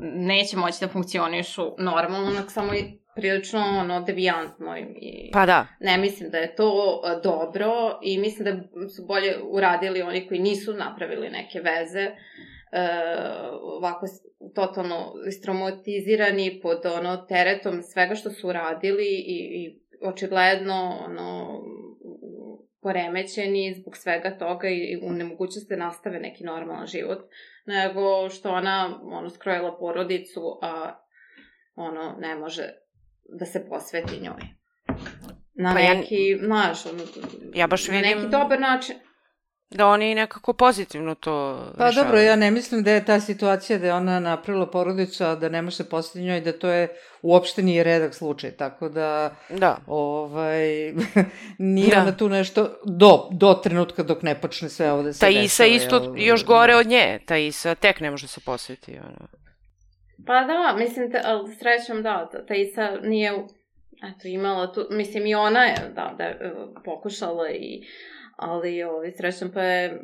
[0.00, 5.98] neće moći da funkcionišu normalno, nego samo i prilično ono devijantno i Pa da, ne
[5.98, 10.74] mislim da je to e, dobro i mislim da su bolje uradili oni koji nisu
[10.74, 12.10] napravili neke veze
[13.62, 14.22] ovako s-
[14.54, 21.60] totalno istraumatizirani pod ono teretom svega što su uradili i, i očigledno ono
[22.80, 27.18] poremećeni zbog svega toga i, i u nemogućnosti da nastave neki normalan život,
[27.66, 30.94] nego što ona ono skrojila porodicu, a
[31.74, 32.62] ono ne može
[33.30, 34.42] da se posveti njoj.
[35.54, 37.02] Na Pa ja- neki, znaš, ono,
[37.54, 38.96] Ja baš na vidim- neki dobar način.
[39.70, 42.04] Da oni nekako pozitivno to Pa rešavaju.
[42.04, 45.48] dobro, ja ne mislim da je ta situacija da je ona napravila porodicu, a da
[45.48, 46.88] ne može se postaviti njoj, da to je
[47.22, 50.92] uopšte nije redak slučaj, tako da Da, ovaj,
[51.58, 52.00] nije Da.
[52.02, 55.28] ona tu nešto do, do trenutka dok ne počne sve ovo da se ta.
[55.28, 56.18] Isa isto jel?
[56.18, 58.92] još gore od nje, ta Isa tek ne može se posveti.
[58.98, 59.28] Ono.
[60.26, 63.30] Pa da, mislim, te, ali srećom da, ta, ta Isa nije,
[64.02, 66.52] eto, imala tu, mislim i ona je, da, da e,
[66.84, 67.82] pokušala i,
[68.40, 70.00] ali ovi, srećom pa je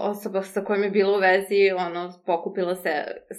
[0.00, 2.90] osoba sa kojom je bila u vezi, ono, pokupila se,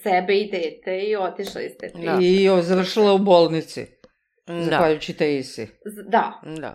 [0.04, 2.08] sebe i dete i otišla iz te priče.
[2.08, 2.18] Da.
[2.22, 3.86] I o, završila u bolnici,
[4.48, 5.68] Da, zahvaljujući te Isi.
[6.10, 6.74] Da, da.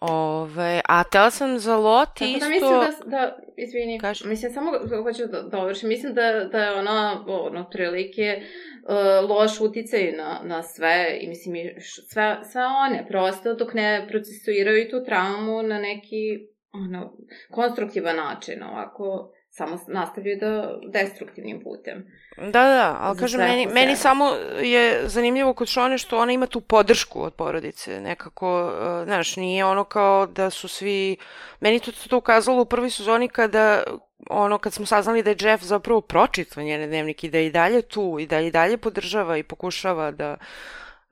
[0.00, 2.68] Ove, a tela sam za Loti Tako isto...
[2.70, 4.26] da mislim da, da izvini, Kaži.
[4.26, 4.70] mislim samo
[5.02, 10.62] hoću da dovršim, mislim da, da je ona, ono, otprilike, uh, loš uticaj na, na
[10.62, 15.78] sve, i mislim, i š- sve, sve one, prosto, dok ne procesuiraju tu traumu na
[15.78, 17.12] neki, ono,
[17.50, 22.06] konstruktivan način, ovako, samo nastavljaju da destruktivnim putem.
[22.36, 24.30] Da, da, ali Za kažem, meni, meni samo
[24.62, 29.64] je zanimljivo kod Šone što ona ima tu podršku od porodice, nekako, uh, znaš, nije
[29.64, 31.16] ono kao da su svi,
[31.60, 33.82] meni to, to ukazalo u prvoj sezoni kada,
[34.30, 37.50] ono, kad smo saznali da je Jeff zapravo pročitao njene dnevnike i da je i
[37.50, 40.36] dalje tu i da je i dalje podržava i pokušava da,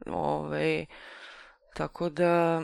[0.06, 0.86] Ove,
[1.74, 2.62] tako da...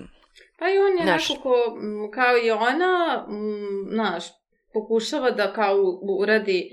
[0.63, 4.25] Pa i on je Znaš- neko ko, m, kao i ona, m, znaš,
[4.73, 5.77] pokušava da kao
[6.19, 6.71] uradi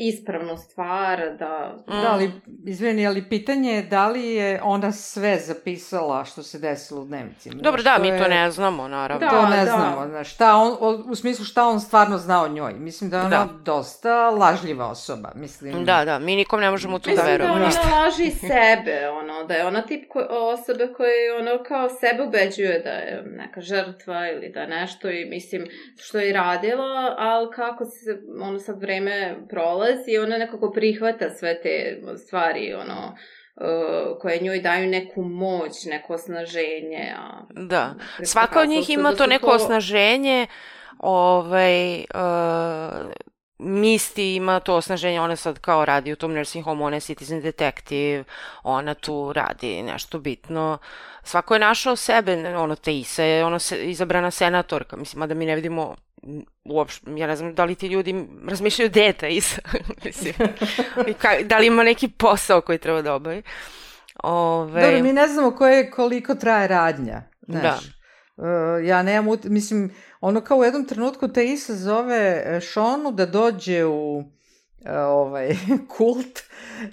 [0.00, 1.76] ispravnu stvar, da...
[1.80, 1.90] Mm.
[1.92, 2.30] Da, ali,
[2.66, 7.54] izvini, ali pitanje je da li je ona sve zapisala što se desilo u dnevnicima.
[7.56, 9.20] Dobro, da, mi je- to ne znamo, naravno.
[9.20, 9.64] Da, To ne da.
[9.66, 12.72] znamo, znaš, šta on, o- u smislu šta on stvarno zna o njoj.
[12.72, 13.52] Mislim da je ona Da.
[13.64, 15.84] dosta lažljiva osoba, mislim.
[15.84, 17.82] Da, da, mi nikom ne možemo tu da Mislim da verujemo ona ništa.
[17.94, 22.90] laži sebe, ono, da je ona tip ko, osobe koje ono kao sebe ubeđuje da
[22.90, 25.66] je neka žrtva ili da nešto i mislim
[25.96, 26.80] što je radila,
[27.18, 28.00] ali kako se
[28.40, 33.16] ono sad vreme prolazi, ona nekako prihvata sve te stvari, ono,
[33.56, 37.14] uh, koje njoj daju neku moć, neko osnaženje.
[37.18, 37.94] A, Da.
[38.22, 40.46] Svaka od njih ima da to neko osnaženje,
[40.98, 43.10] ovaj, uh,
[43.60, 47.40] Misty ima to osnaženje, ona sad kao radi u tom nursing home, ona je citizen
[47.40, 48.24] detective,
[48.62, 50.78] ona tu radi nešto bitno.
[51.22, 55.54] Svako je našao sebe, ono, Teisa je ono se, izabrana senatorka, mislim, da mi ne
[55.54, 55.96] vidimo
[56.64, 59.60] uopšte, ja ne znam da li ti ljudi razmišljaju gde je Teisa,
[60.04, 60.34] mislim,
[61.06, 63.42] i ka, da li ima neki posao koji treba da obavi.
[64.22, 67.22] Ove, Dobro, mi ne znamo koje, koliko traje radnja.
[67.48, 67.62] Znaš.
[67.62, 67.78] Da.
[68.36, 73.26] Uh, ja nemam, mislim, ono kao u jednom trenutku te Isa zove e, Šonu da
[73.26, 74.24] dođe u
[74.84, 75.56] e, ovaj,
[75.96, 76.40] kult,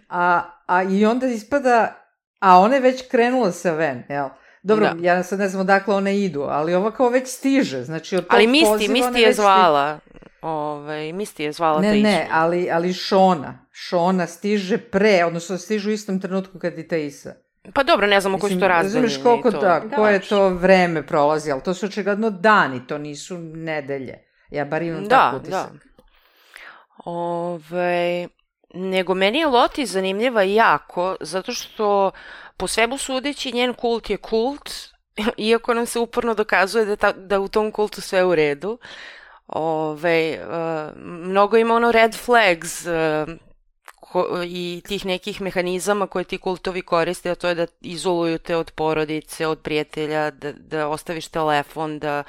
[0.10, 2.04] a, a i onda ispada,
[2.40, 4.28] a ona je već krenula sa ven, jel?
[4.64, 5.08] Dobro, Da.
[5.08, 8.34] ja sad ne znam odakle one idu, ali ova kao već stiže, znači od tog
[8.34, 9.42] Ali Misti, poziva Misti je stiže.
[9.42, 10.00] zvala.
[10.42, 13.68] Ovaj, Misti je zvala Ne, ne, ali, ali Šona.
[13.72, 17.34] Šona stiže pre, odnosno stižu u istom trenutku kad i Taisa.
[17.74, 19.02] Pa dobro, ne znamo koji su to razdaljine.
[19.08, 19.60] Razumeš koliko to.
[19.60, 19.96] da, Da.
[19.96, 24.14] koje to vreme prolazi, ali to su očigledno dani, to nisu nedelje.
[24.50, 25.72] Ja bar imam Da, tako utisak.
[25.72, 26.04] da.
[27.06, 28.28] Ove,
[28.74, 32.12] nego meni je Loti zanimljiva jako, zato što
[32.58, 34.72] po svemu sudeći njen kult je kult,
[35.38, 38.80] iako nam se uporno dokazuje da, ta, da u tom kultu sve u redu.
[39.48, 42.94] Ove, uh, mnogo ima ono red flags uh,
[44.46, 48.72] i tih nekih mehanizama koje ti kultovi koriste, a to je da izoluju te od
[48.72, 52.24] porodice, od prijatelja, da, da ostaviš telefon, da,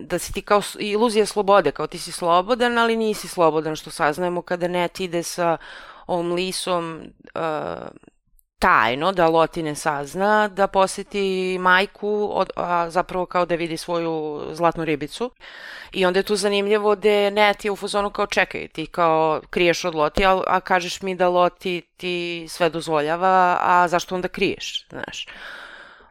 [0.00, 4.42] da si ti kao iluzija slobode, kao ti si slobodan, ali nisi slobodan, što saznajemo
[4.42, 5.56] kada net ide sa
[6.06, 7.00] ovom lisom
[7.34, 7.40] uh,
[8.58, 14.42] tajno, da Loti ne sazna, da poseti majku, od, a zapravo kao da vidi svoju
[14.52, 15.30] zlatnu ribicu.
[15.92, 19.84] I onda je tu zanimljivo da net je u fazonu kao čekaj, ti kao kriješ
[19.84, 24.86] od Loti, a, a kažeš mi da Loti ti sve dozvoljava, a zašto onda kriješ,
[24.90, 25.26] znaš?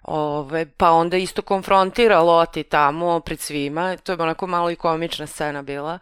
[0.03, 5.27] Ove, pa onda isto konfrontira Loti tamo pred svima, to je onako malo i komična
[5.27, 5.99] scena bila,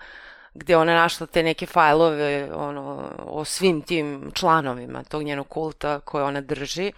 [0.56, 6.24] gde ona našla te neke fajlove ono, o svim tim članovima tog njenog kulta koje
[6.24, 6.92] ona drži,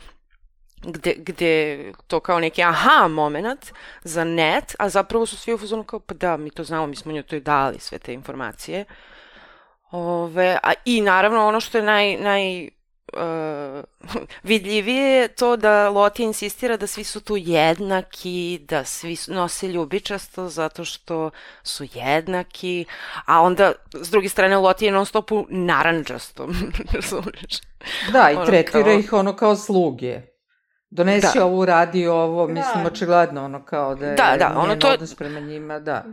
[0.83, 3.71] gde, gde to kao neki aha moment
[4.03, 6.95] za net, a zapravo su svi u fazonu kao, pa da, mi to znamo, mi
[6.95, 8.85] smo njoj to i dali sve te informacije.
[9.91, 12.69] Ove, a, I naravno ono što je naj, naj
[13.13, 19.33] uh, vidljivije je to da Loti insistira da svi su tu jednaki, da svi su-
[19.33, 21.29] nose ljubičasto zato što
[21.63, 22.85] su jednaki,
[23.25, 26.55] a onda s druge strane Loti je non stop u naranđastom,
[26.93, 27.59] razumiješ?
[28.11, 30.21] Da, i Ono tretira kao- ih ono kao sluge.
[30.89, 31.45] Donesi Da.
[31.45, 32.53] ovo, radi ovo, Da.
[32.53, 36.03] mislim, očigledno ono kao da je Da, da, ono to odnos prema njima, da.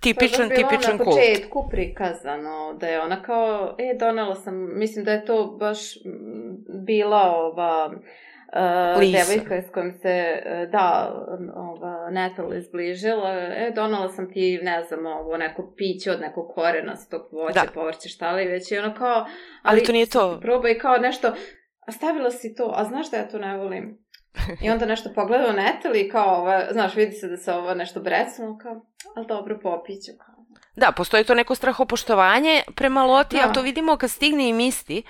[0.00, 1.16] Tipičan, To je baš bilo tipičan na kult.
[1.16, 6.84] početku prikazano, da je ona kao, e, donela sam, mislim da je to baš mm,
[6.86, 10.08] bila ova uh, devojka s kojom se,
[10.44, 11.14] e, da,
[11.56, 17.22] ova, Natalie zbližila, e, donela sam ti, ne znam, ovo, neko piće od nekog korenastog
[17.32, 17.70] voća, Da.
[17.74, 19.26] povrće, šta li već, i ona kao,
[19.62, 20.38] Ali to nije to.
[20.42, 21.28] Probaj kao nešto,
[21.86, 23.98] a stavila si to, a znaš da ja to ne volim?
[24.62, 27.74] I onda nešto pogleda u Natalie i kao, ova, znaš, vidi se da se ovo
[27.74, 30.34] nešto brecnulo, kao, ali dobro, popiću, kao.
[30.76, 33.42] Da, postoji to neko strahopoštovanje prema Loti, Da.
[33.48, 35.02] a to vidimo kad stigne i Misti,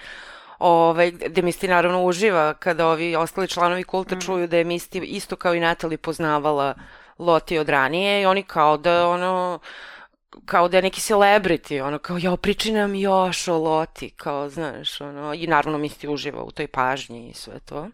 [0.58, 4.20] ovaj, gde Misti naravno uživa kada ovi ostali članovi kulta Mm.
[4.20, 6.74] čuju da je Misti isto kao i Natalie poznavala
[7.18, 9.58] Loti od ranije i oni kao da ono
[10.44, 15.00] kao da je neki celebrity, ono kao ja priči nam još o Loti, kao znaš,
[15.00, 17.88] ono, i naravno Misti uživa u toj pažnji i sve to.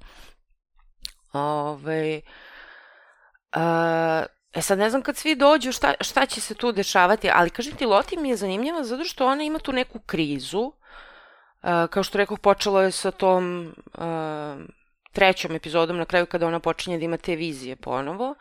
[1.32, 2.20] Ove,
[3.52, 7.50] a, e sad ne znam kad svi dođu šta, šta će se tu dešavati, ali
[7.50, 10.72] kažem ti Loti mi je zanimljiva zato što ona ima tu neku krizu,
[11.62, 14.56] a, kao što rekoh počelo je sa tom a,
[15.12, 18.34] trećom epizodom na kraju kada ona počinje da ima te vizije ponovo.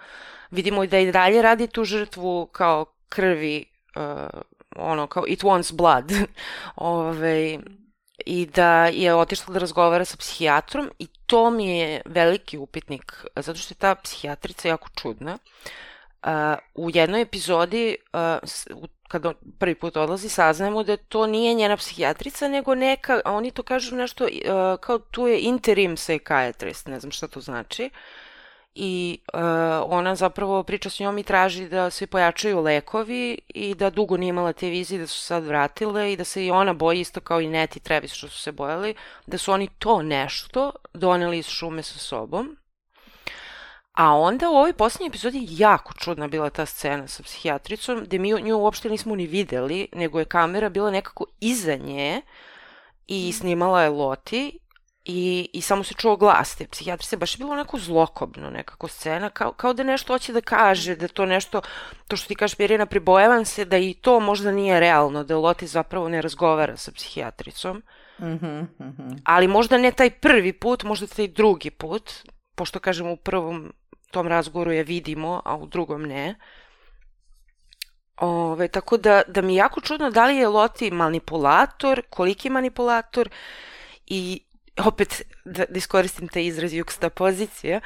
[0.51, 3.65] Vidimo da i dalje radi tu žrtvu kao krvi,
[3.95, 4.41] uh,
[4.75, 6.11] ono, kao it wants blood.
[6.75, 7.59] Ove,
[8.25, 13.59] i da je otišla da razgovara sa psihijatrom i to mi je veliki upitnik, zato
[13.59, 15.37] što je ta psihijatrica jako čudna.
[16.75, 17.95] U jednoj epizodi,
[19.07, 23.95] kada prvi put odlazi, saznajemo da to nije njena psihijatrica, nego neka, oni to kažu
[23.95, 24.27] nešto,
[24.79, 27.85] kao tu je interim psychiatrist, ne znam šta to znači.
[27.85, 27.91] Uh,
[28.75, 29.39] i uh,
[29.85, 34.29] ona zapravo priča s njom i traži da se pojačaju lekovi i da dugo nije
[34.29, 37.41] imala te vizije, da su sad vratile i da se i ona boji isto kao
[37.41, 38.95] i Net i Travis što su se bojali,
[39.27, 42.57] da su oni to nešto doneli iz šume sa sobom.
[43.91, 48.41] A onda u ovoj poslednjoj epizodi jako čudna bila ta scena sa psihijatricom, gde mi
[48.41, 52.21] nju uopšte nismo ni videli, nego je kamera bila nekako iza nje
[53.07, 54.59] i snimala je Loti
[55.05, 59.29] I, I samo se čuo glas te psihijatrice, baš je bilo onako zlokobno nekako scena,
[59.29, 61.61] kao, kao da nešto hoće da kaže, da to nešto,
[62.07, 65.67] to što ti kažeš Mirjana, pribojavam se da i to možda nije realno, da Loti
[65.67, 67.83] zapravo ne razgovara sa psihijatricom.
[68.19, 69.19] Mm -hmm, mm -hmm.
[69.25, 72.11] Ali možda ne taj prvi put, možda taj drugi put,
[72.55, 73.73] pošto kažem u prvom
[74.11, 76.35] tom razgovoru je vidimo, a u drugom ne.
[78.17, 83.29] Ove, tako da, da mi je jako čudno da li je Loti manipulator, koliki manipulator
[84.05, 84.41] i
[84.77, 86.71] opet da, da iskoristim taj izraz
[87.15, 87.81] pozicija,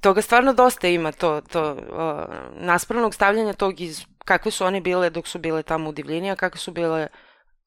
[0.00, 5.10] toga stvarno dosta ima to, to uh, naspravnog stavljanja tog iz kakve su one bile
[5.10, 7.06] dok su bile tamo u divljini, a kakve su bile,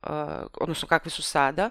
[0.04, 0.10] uh,
[0.54, 1.70] odnosno kakve su sada.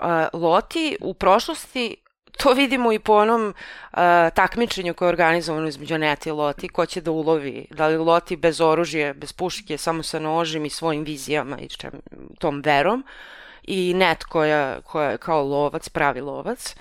[0.00, 1.96] Uh, Loti u prošlosti
[2.36, 3.98] to vidimo i po onom uh,
[4.34, 8.36] takmičenju koje je organizovano između Neti i Loti, ko će da ulovi, da li Loti
[8.36, 11.92] bez oružja, bez puške, samo sa nožem i svojim vizijama i čem,
[12.38, 13.04] tom verom,
[13.66, 16.74] i Net koja, koja je kao lovac, pravi lovac.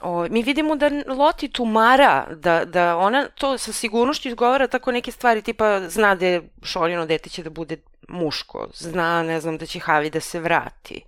[0.00, 5.12] O, mi vidimo da Loti tumara, da, da ona to sa sigurnošću izgovara tako neke
[5.12, 7.76] stvari, tipa zna da je Šorino dete će da bude
[8.08, 11.04] muško, zna, ne znam, da će Havi da se vrati.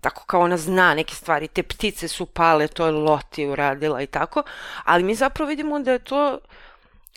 [0.00, 4.06] Tako kao ona zna neke stvari, te ptice su pale, to je Loti uradila i
[4.06, 4.42] tako,
[4.84, 6.38] ali mi zapravo vidimo da je to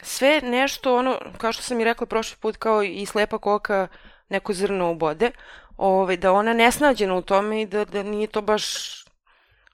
[0.01, 3.87] sve nešto, ono, kao što sam i rekla prošli put, kao i slepa koka
[4.29, 5.31] neko zrno ubode,
[5.77, 8.99] ovaj, da ona nesnađena u tome i da, da nije to baš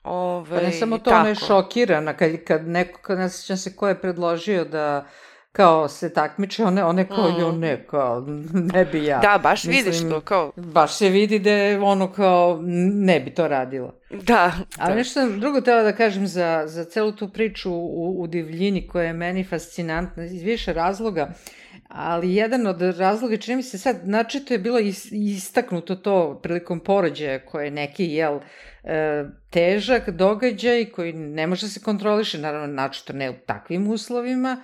[0.06, 1.16] Ove, pa ne samo to, tako.
[1.20, 5.06] ona je šokirana kad, kad neko, kad ne sećam se ko je predložio da
[5.52, 7.40] kao se takmiče, one, one kao, mm.
[7.40, 8.26] jo ne, kao,
[8.74, 9.20] ne bi ja.
[9.20, 10.52] Da, baš Mislim, vidiš to, kao...
[10.56, 12.60] Baš se vidi da je ono kao,
[12.94, 13.94] ne bi to radila.
[14.12, 14.52] Da.
[14.78, 14.96] Ali da.
[14.96, 19.06] nešto sam drugo tela da kažem za, za celu tu priču u, u divljini koja
[19.06, 21.24] je meni fascinantna iz više razloga.
[21.30, 21.65] Uh,
[21.98, 24.80] ali jedan od razloga, čini mi se sad, načeto je bilo
[25.12, 28.40] istaknuto to prilikom porođaja koje je neki, jel,
[28.84, 34.62] e, težak događaj koji ne može da se kontroliše, naravno načeto ne u takvim uslovima,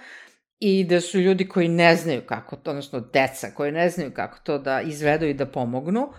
[0.60, 4.40] i da su ljudi koji ne znaju kako to, odnosno deca koji ne znaju kako
[4.44, 6.10] to da izvedu i da pomognu,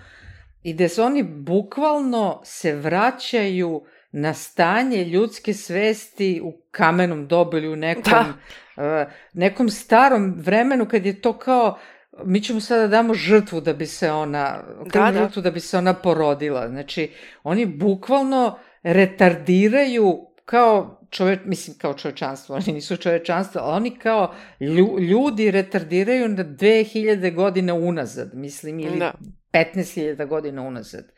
[0.62, 3.82] i da se oni bukvalno se vraćaju
[4.12, 8.24] na stanje ljudske svesti u kamenom dobu ili u nekom,
[8.76, 9.04] da.
[9.06, 11.78] uh, nekom starom vremenu kad je to kao
[12.24, 15.12] mi ćemo sada da damo žrtvu da bi se ona, da, da.
[15.12, 16.68] žrtvu da bi se ona porodila.
[16.68, 17.10] Znači,
[17.42, 24.98] oni bukvalno retardiraju kao čove, mislim kao čovečanstvo, oni nisu čovečanstvo, ali oni kao lju,
[25.00, 29.12] ljudi retardiraju na 2000 godina unazad, mislim, ili da.
[29.52, 31.12] 15.000 godina unazad.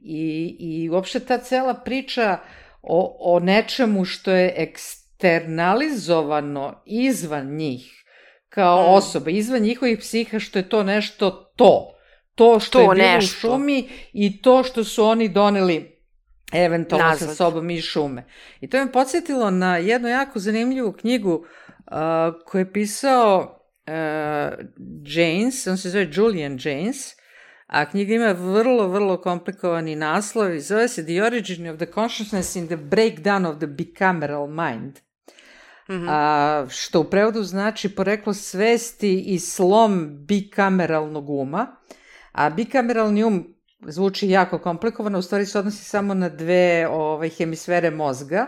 [0.00, 2.38] I, i uopšte ta cela priča
[2.82, 8.04] o, o nečemu što je eksternalizovano izvan njih,
[8.48, 8.86] kao mm.
[8.94, 11.96] osoba, izvan njihovih psiha, što je to nešto to.
[12.34, 13.48] To što to je bilo nešto.
[13.48, 16.00] u šumi i to što su oni doneli
[16.52, 17.28] eventualno Nazad.
[17.28, 18.24] sa sobom iz šume.
[18.60, 21.44] I to me podsjetilo na jednu jako zanimljivu knjigu uh,
[22.46, 23.92] koju je pisao uh,
[25.04, 27.19] James, on se zove Julian James,
[27.70, 32.56] a knjiga ima vrlo, vrlo komplikovani naslov i zove se The Origin of the Consciousness
[32.56, 34.98] in the Breakdown of the Bicameral Mind.
[35.88, 36.06] Mm -hmm.
[36.08, 41.76] a, što u prevodu znači poreklo svesti i slom bikameralnog uma,
[42.32, 43.54] a bikameralni um
[43.86, 48.46] zvuči jako komplikovano, u stvari se odnosi samo na dve ovaj, hemisfere mozga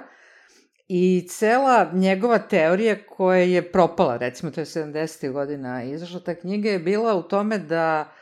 [0.88, 5.32] i cela njegova teorija koja je propala, recimo to je 70.
[5.32, 8.12] godina izašla ta knjiga, je bila u tome da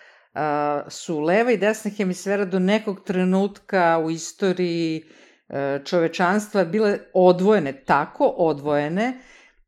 [0.89, 5.05] su leva i desna hemisfera do nekog trenutka u istoriji
[5.49, 9.21] e, čovečanstva bile odvojene, tako odvojene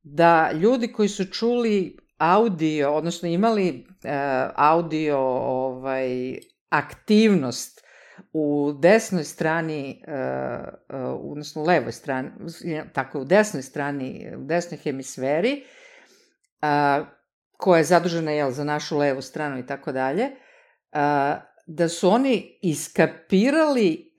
[0.02, 4.10] da ljudi koji su čuli audio, odnosno imali uh,
[4.54, 6.38] audio ovaj,
[6.68, 7.84] aktivnost
[8.32, 10.68] u desnoj strani, uh,
[11.30, 12.30] odnosno u levoj strani,
[12.92, 15.64] tako u desnoj strani, u desnoj hemisferi,
[17.56, 20.30] koja je zadužena jel, za našu levu stranu i tako dalje,
[21.66, 24.14] da su oni iskapirali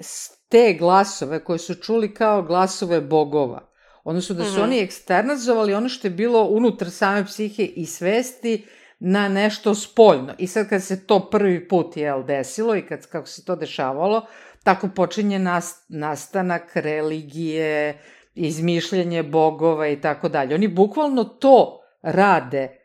[0.49, 3.69] te glasove koje su čuli kao glasove bogova.
[4.03, 4.63] Odnosno da su mm -hmm.
[4.63, 8.65] oni eksternazovali ono što je bilo unutar same psihe i svesti
[8.99, 10.33] na nešto spoljno.
[10.37, 14.25] I sad kad se to prvi put jel, desilo i kad, kako se to dešavalo,
[14.63, 18.01] tako počinje nas, nastanak religije,
[18.35, 20.55] izmišljanje bogova i tako dalje.
[20.55, 22.82] Oni bukvalno to rade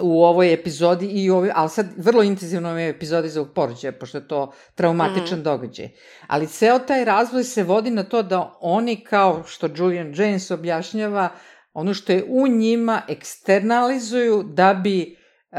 [0.00, 4.28] u ovoj epizodi i ovoj, ali sad vrlo intenzivno ovoj epizodi za porođaja, pošto je
[4.28, 5.42] to traumatičan mm.
[5.42, 5.88] događaj.
[6.26, 11.28] Ali ceo taj razvoj se vodi na to da oni, kao što Julian James objašnjava,
[11.72, 15.16] ono što je u njima eksternalizuju da bi
[15.50, 15.58] uh,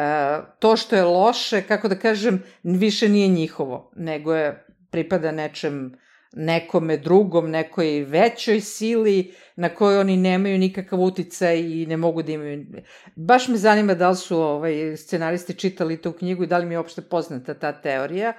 [0.60, 5.98] to što je loše, kako da kažem, više nije njihovo, nego je pripada nečem
[6.34, 12.32] nekome drugom, nekoj većoj sili na kojoj oni nemaju nikakav uticaj i ne mogu da
[12.32, 12.66] imaju...
[13.16, 16.74] Baš me zanima da li su ovaj, scenaristi čitali tu knjigu i da li mi
[16.74, 18.34] je uopšte poznata ta teorija,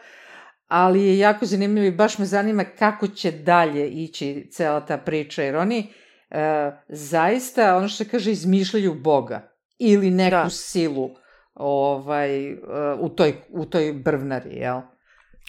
[0.66, 5.43] ali je jako zanimljivo i baš me zanima kako će dalje ići cela ta priča,
[5.43, 5.93] jer oni
[6.30, 10.51] e, zaista, ono što se kaže, izmišljaju Boga ili neku da.
[10.51, 11.11] silu
[11.55, 12.57] ovaj, e,
[13.01, 14.80] u, toj, u toj brvnari, jel?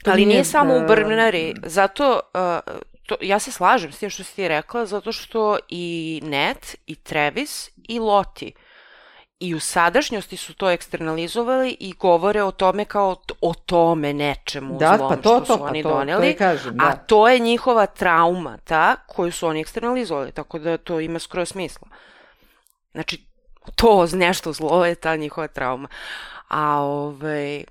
[0.04, 2.74] To Ali nije, nije samo u Brnari, zato uh,
[3.06, 6.96] to, ja se slažem s tim što si ti rekla, zato što i Net, i
[6.96, 8.54] Travis, i Loti
[9.40, 14.98] i u sadašnjosti su to eksternalizovali i govore o tome kao o tome nečemu da,
[14.98, 16.86] zlom pa to, što to, su pa oni to, doneli, to kažem, da.
[16.86, 21.50] a to je njihova trauma, ta, koju su oni eksternalizovali, tako da to ima skroz
[21.50, 21.88] smisla.
[22.92, 23.26] Znači,
[23.76, 25.88] to nešto zlo je ta njihova trauma.
[26.48, 27.64] A ovaj,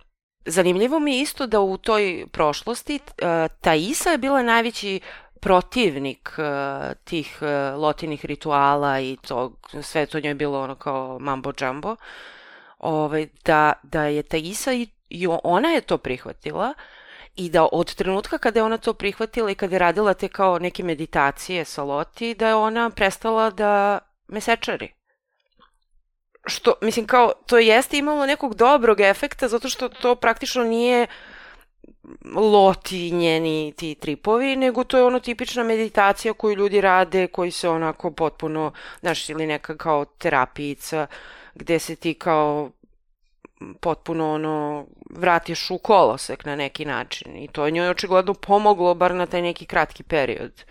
[0.50, 3.28] Zanimljivo mi je isto da u toj prošlosti uh,
[3.60, 5.00] Taisa je bila najveći
[5.40, 11.18] protivnik uh, tih uh, lotinih rituala i to, sve to njoj je bilo ono kao
[11.18, 11.96] mambo jumbo,
[12.78, 16.74] ovaj, da, da je Taisa i, i ona je to prihvatila
[17.36, 20.58] i da od trenutka kada je ona to prihvatila i kada je radila te kao
[20.58, 24.97] neke meditacije sa Loti, da je ona prestala da mesečari
[26.48, 31.06] što, mislim, kao, to jeste imalo nekog dobrog efekta, zato što to praktično nije
[32.34, 37.68] loti njeni ti tripovi, nego to je ono tipična meditacija koju ljudi rade, koji se
[37.68, 41.06] onako potpuno, znaš, ili neka kao terapijica,
[41.54, 42.70] gde se ti kao
[43.80, 49.14] potpuno ono vratiš u kolosek na neki način i to je njoj očigledno pomoglo bar
[49.14, 50.64] na taj neki kratki period.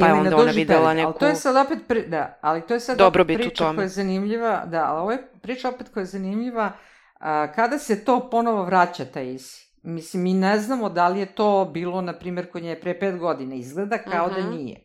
[0.00, 1.08] Pa je onda ona videla neku...
[1.08, 2.06] Ali to je sad opet, pri...
[2.08, 5.68] da, ali to je sad opet priča koja je zanimljiva, da, ali ovo je priča
[5.68, 6.72] opet koja je zanimljiva,
[7.18, 9.74] a, kada se to ponovo vraća ta isi.
[9.82, 13.18] Mislim, mi ne znamo da li je to bilo, na primjer, kod nje pre pet
[13.18, 13.54] godina.
[13.54, 14.36] Izgleda kao uh -huh.
[14.36, 14.56] da mhm.
[14.56, 14.80] nije.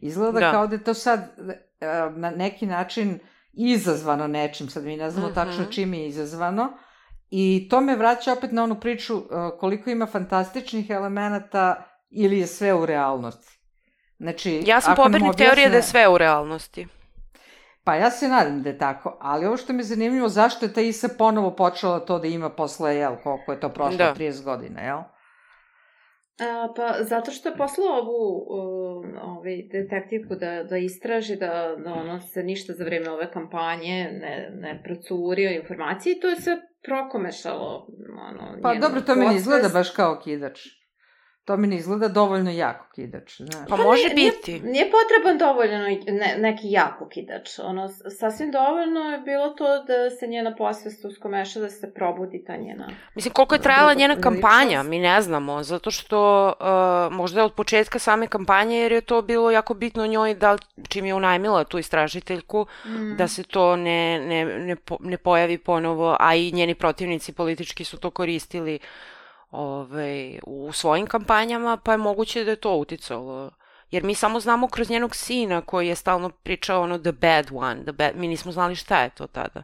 [0.00, 0.50] Izgleda da.
[0.50, 1.20] kao da je to sad
[1.80, 3.18] a, na neki način
[3.52, 5.34] izazvano nečim, sad mi ne znamo uh -huh.
[5.34, 5.70] tačno mhm.
[5.70, 6.72] čim je izazvano.
[7.30, 9.22] I to me vraća opet na onu priču
[9.60, 13.59] koliko ima fantastičnih elemenata ili je sve u realnosti.
[14.20, 15.44] Znači, ja sam pobernik objasne...
[15.44, 16.86] teorije da je sve u realnosti.
[17.84, 20.72] Pa ja se nadam da je tako, ali ovo što mi je zanimljivo, zašto je
[20.72, 24.14] ta Isa ponovo počela to da ima posle, jel, koliko je to prošlo, da.
[24.14, 24.98] 30 godina, jel?
[26.40, 28.46] A, pa zato što je poslao ovu
[29.22, 34.50] ovaj, detektivku da, da istraži da, da ono se ništa za vreme ove kampanje ne,
[34.54, 37.86] ne procurio informacije i to je sve prokomešalo
[38.30, 40.79] ono, Pa dobro, to mi ne izgleda baš kao kidač.
[41.44, 43.68] To mi ne izgleda dovoljno jako kidač, znaš.
[43.68, 44.52] Pa, pa može nije, biti.
[44.52, 47.58] Nije, nije potreban dovoljno ne, neki jako kidač.
[47.58, 47.88] Ono,
[48.18, 52.88] sasvim dovoljno je bilo to da se njena posvest uskomeša, da se probudi ta njena...
[53.14, 57.54] Mislim, koliko je trajala njena kampanja, mi ne znamo, zato što uh, možda je od
[57.54, 61.78] početka same kampanje, jer je to bilo jako bitno njoj, da čim je unajmila tu
[61.78, 63.16] istražiteljku, mm.
[63.16, 67.98] da se to ne, ne, ne, ne pojavi ponovo, a i njeni protivnici politički su
[67.98, 68.78] to koristili
[69.50, 73.50] ovaj, u svojim kampanjama, pa je moguće da je to uticalo.
[73.90, 77.82] Jer mi samo znamo kroz njenog sina koji je stalno pričao ono the bad one,
[77.82, 79.62] the bad, mi nismo znali šta je to tada.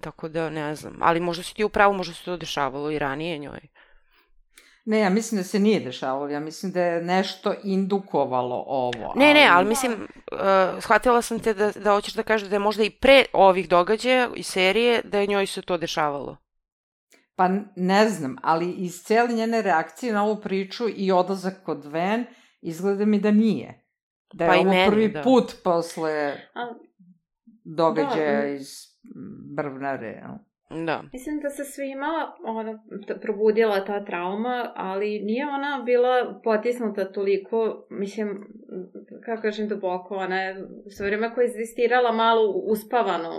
[0.00, 2.98] Tako da ne znam, ali možda si ti u pravu, možda se to dešavalo i
[2.98, 3.60] ranije njoj.
[4.84, 9.12] Ne, ja mislim da se nije dešavalo, ja mislim da je nešto indukovalo ovo.
[9.16, 9.34] Ne, ali...
[9.34, 10.38] ne, ali mislim, uh,
[10.80, 14.28] shvatila sam te da, da hoćeš da kažeš da je možda i pre ovih događaja
[14.34, 16.36] i serije da je njoj se to dešavalo.
[17.38, 22.24] Pa ne znam, ali iz cijele njene reakcije na ovu priču i odlazak kod Ven,
[22.60, 23.84] izgleda mi da nije.
[24.32, 25.22] Da je pa ovo meni, prvi da.
[25.22, 26.34] put posle
[27.64, 28.68] događaja da, iz
[29.56, 30.22] Brvnare.
[30.86, 31.02] Da.
[31.12, 32.78] Mislim da se svima ona,
[33.22, 38.46] probudila ta trauma, ali nije ona bila potisnuta toliko, mislim,
[39.24, 43.30] kako kažem, duboko, ona je sve vreme koja je existirala malo uspavano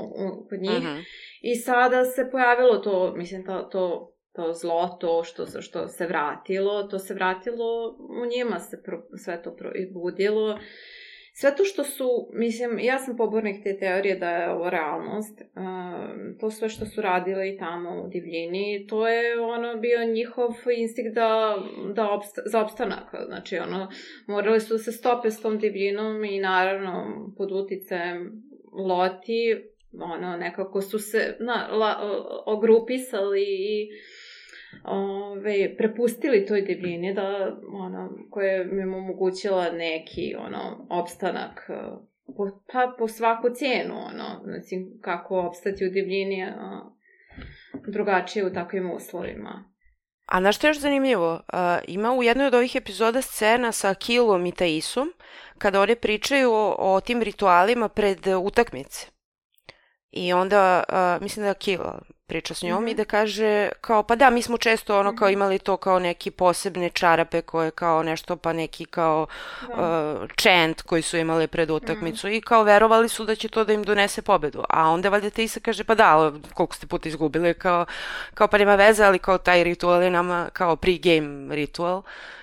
[0.49, 0.71] kod njih.
[0.71, 0.87] Uh mhm.
[0.87, 1.28] -huh.
[1.41, 6.83] I sada se pojavilo to, mislim, to, to to zlo, to što, što se vratilo,
[6.83, 10.59] to se vratilo u njima, se pro, sve to probudilo.
[11.33, 16.37] Sve to što su, mislim, ja sam pobornik te teorije da je ovo realnost, um,
[16.39, 21.57] to sve što su radili tamo u divljini, to je ono bio njihov instinkt da,
[21.95, 23.87] da obsta, za opstanak, znači ono,
[24.27, 27.05] morali su da se stope s tom divljinom i naravno
[27.37, 31.95] pod uticajem Loti, ono, nekako su se na, la,
[32.45, 33.89] ogrupisali i
[34.83, 42.61] ove, prepustili toj divljini da, ono, koja je im omogućila neki, ono, opstanak eh, po,
[42.73, 46.89] pa po svaku cijenu, ono, znači, kako opstati u divljini, a,
[47.87, 49.69] drugačije u takvim uslovima.
[50.25, 51.33] A znaš što je još zanimljivo?
[51.33, 55.13] Uh, ima u jednoj od ovih epizoda scena sa Kilom i Taisom,
[55.57, 59.07] kada one pričaju o, o tim ritualima pred utakmice.
[60.11, 61.99] I onda, uh, mislim da Kila
[62.29, 62.85] priča s njom mm Mhm.
[62.87, 62.91] -hmm.
[62.91, 66.31] i da kaže kao, pa da, mi smo često ono kao imali to kao neki
[66.31, 69.27] posebne čarape koje kao nešto, pa neki kao
[69.67, 69.73] Da.
[70.21, 73.73] uh, chant koji su imali pred utakmicu i kao verovali su da će to da
[73.73, 74.63] im donese pobedu.
[74.69, 77.85] A onda valjda Taisa kaže, pa da, ali koliko ste puta izgubili, kao,
[78.33, 82.01] kao pa nema veze, ali kao taj ritual je nama kao pre-game ritual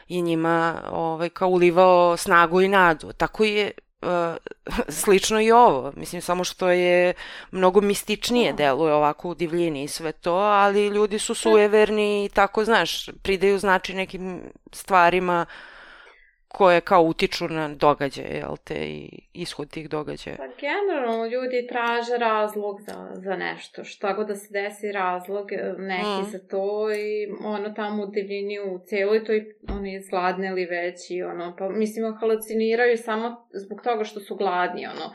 [0.08, 3.12] i njima ovaj, kao ulivao snagu i nadu.
[3.12, 3.70] Tako je
[4.88, 5.92] slično i ovo.
[5.96, 7.14] Mislim, samo što je
[7.50, 8.56] mnogo mističnije Da.
[8.56, 13.58] deluje ovako u divljini i sve to, ali ljudi su sujeverni i tako, znaš, pridaju
[13.58, 14.40] znači nekim
[14.72, 15.46] stvarima
[16.56, 20.36] koje kao utiču na događaje, jel te, i ishod tih događaja.
[20.36, 23.84] Pa generalno ljudi traže razlog za, za nešto.
[23.84, 26.30] Šta god da se desi razlog e, neki Mm.
[26.30, 31.56] za to i ono tamo u divljini u celoj toj oni izgladneli već i ono
[31.58, 35.12] pa mislim haluciniraju samo zbog toga što su gladni ono.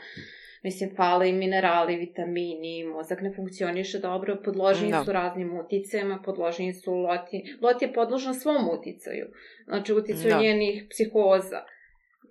[0.62, 5.04] Mislim, fale im minerali, vitamini, mozak ne funkcioniše dobro, podloženi Da.
[5.04, 7.42] su raznim uticajima, podloženi su loti.
[7.60, 9.26] Lot je podložna svom uticaju,
[9.64, 10.40] znači uticaju Da.
[10.40, 11.64] njenih psihoza.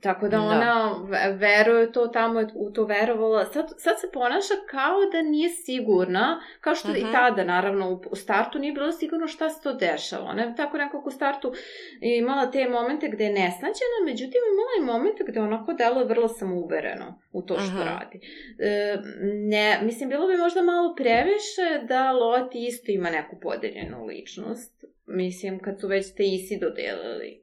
[0.02, 0.44] Tako da Da.
[0.44, 3.46] ona ve- veruje to tamo, u to verovala.
[3.46, 6.28] Sad, sad se ponaša kao da nije sigurna,
[6.62, 7.12] kao što i Mhm.
[7.12, 10.24] tada, naravno, u, startu nije bilo sigurno šta se to dešava.
[10.24, 11.54] Ona je tako nekako u startu
[12.02, 17.20] imala te momente gde je nesnađena, međutim imala i momente gde onako deluje vrlo samouvereno
[17.32, 17.80] u to što Mhm.
[17.80, 18.20] radi.
[18.60, 24.86] E, ne, mislim, bilo bi možda malo previše da Loti isto ima neku podeljenu ličnost.
[25.06, 27.42] Mislim, kad su već te isi dodelili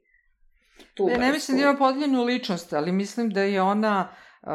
[0.99, 1.33] tu Ne, ne vrstu.
[1.33, 4.09] mislim da ima podeljenu ličnost, ali mislim da je ona,
[4.41, 4.49] uh,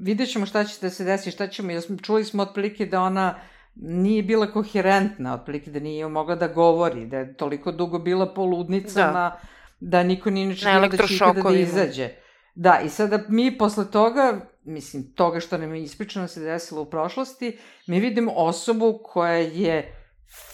[0.00, 3.00] vidjet ćemo šta će da se desi, šta ćemo, jer smo, čuli smo otprilike da
[3.00, 3.34] ona
[3.74, 8.44] nije bila koherentna, otprilike da nije mogla da govori, da je toliko dugo bila po
[8.44, 9.40] ludnicama, da,
[9.80, 12.08] da niko nije ni Na očekivao da će ikada da izađe.
[12.54, 16.90] Da, i sada mi posle toga, mislim, toga što nam je ispričano se desilo u
[16.90, 19.96] prošlosti, mi vidimo osobu koja je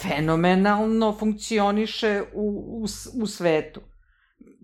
[0.02, 2.86] fenomenalno funkcioniše u, u,
[3.22, 3.80] u svetu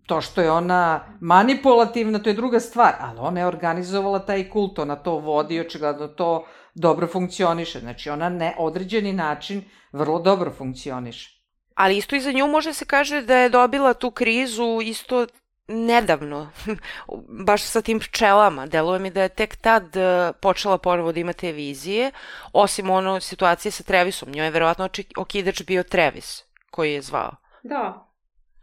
[0.07, 4.79] to što je ona manipulativna, to je druga stvar, ali ona je organizovala taj kult,
[4.79, 7.81] ona to vodi očigledno to dobro funkcioniše.
[7.81, 11.41] Znači, ona na određeni način vrlo dobro funkcioniše.
[11.75, 15.27] Ali isto i za nju može se kaže da je dobila tu krizu isto
[15.69, 16.51] nedavno,
[17.47, 18.67] baš sa tim pčelama.
[18.67, 22.11] Deluje mi da je tek tad e, počela ponovo da ima te vizije,
[22.53, 24.31] osim ono situacije sa Trevisom.
[24.31, 27.37] Njoj je verovatno okidač bio Trevis, koji je zvao.
[27.63, 28.14] Da,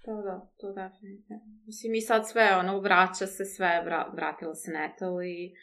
[0.05, 1.41] da, da, to definitivno.
[1.65, 5.53] Mislim, i sad sve, ono, vraća se sve, vra, vratila se Netal i,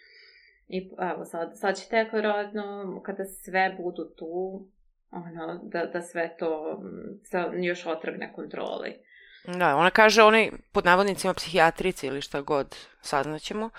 [0.68, 4.66] i evo, sad, sad će tek vjerojatno, kada sve budu tu,
[5.10, 6.80] ono, da, da sve to
[7.24, 8.94] sa još otrgne kontroli.
[9.44, 13.70] Da, ona kaže onaj, pod navodnicima, psihijatrici ili šta god, saznaćemo.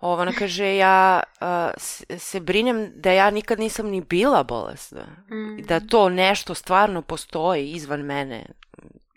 [0.00, 1.70] Ona kaže, ja a,
[2.18, 5.06] se brinem da ja nikad nisam ni bila bolesna.
[5.30, 5.62] Mm.
[5.62, 8.46] Da to nešto stvarno postoji izvan mene.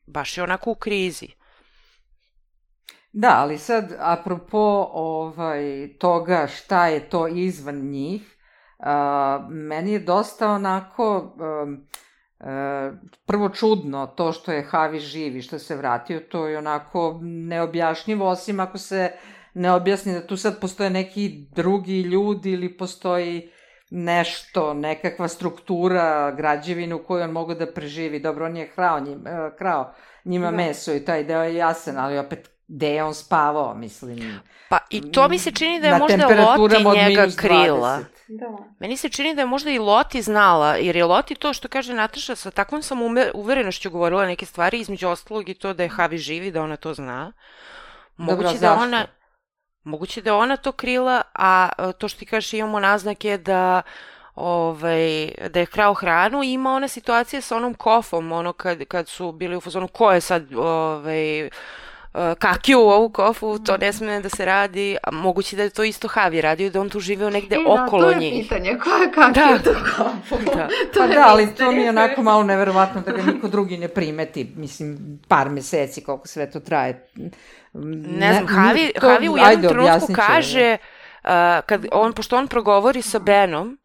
[0.09, 1.27] Baš je onako u krizi.
[3.11, 8.37] Da, ali sad, apropo ovaj, toga šta je to izvan njih,
[8.79, 11.87] a, meni je dosta onako um,
[12.39, 12.91] e,
[13.25, 18.59] prvo čudno to što je Havi živi, što se vratio, to je onako neobjašnjivo, osim
[18.59, 19.11] ako se
[19.53, 23.51] ne objasni da tu sad postoje neki drugi ljudi ili postoji
[23.89, 28.19] nešto, nekakva struktura građevine u kojoj on mogu da preživi.
[28.19, 29.93] Dobro, on je krao, njim, e, krao
[30.25, 30.57] njima Da.
[30.57, 34.39] meso i taj deo je jasan, ali opet gde je on spavao, mislim.
[34.69, 37.97] Pa i to mi se čini da je možda Loti njega krila.
[37.97, 38.03] 20.
[38.27, 38.57] Da.
[38.79, 41.93] Meni se čini da je možda i Loti znala, jer je Loti to što kaže
[41.93, 45.89] Nataša, sa takvom sam ume- uverenošću govorila neke stvari, između ostalog i to da je
[45.89, 47.31] Havi živi, da ona to zna.
[48.17, 48.83] Moguće Dobro, da zašto?
[48.83, 49.05] ona...
[49.89, 53.81] Moguće da je ona to krila, a e, to što ti kažeš imamo naznake da
[54.35, 59.07] ovaj, da je krao hranu i ima ona situacija sa onom kofom, ono kad, kad
[59.07, 61.51] su bili u fazonu ko je sad ovaj, uh,
[62.39, 65.83] kakiju u ovu kofu, to ne smije da se radi, a moguće da je to
[65.83, 68.15] isto Havi radio, da on tu živeo negde e, okolo njih.
[68.15, 68.43] Da, to je njih.
[68.43, 69.71] pitanje, ko je kakiju Da.
[69.71, 69.79] da.
[69.95, 70.43] kofu?
[70.55, 70.67] Da.
[70.93, 73.87] To Pa da, ali to mi je onako malo neverovatno da ga niko drugi ne
[73.87, 77.09] primeti, mislim, par meseci koliko sve to traje.
[77.73, 80.77] Ne znam, Havi, to- Havi u jednom ajde, trenutku kaže,
[81.23, 81.29] uh,
[81.65, 83.77] kad on, pošto on progovori sa Benom,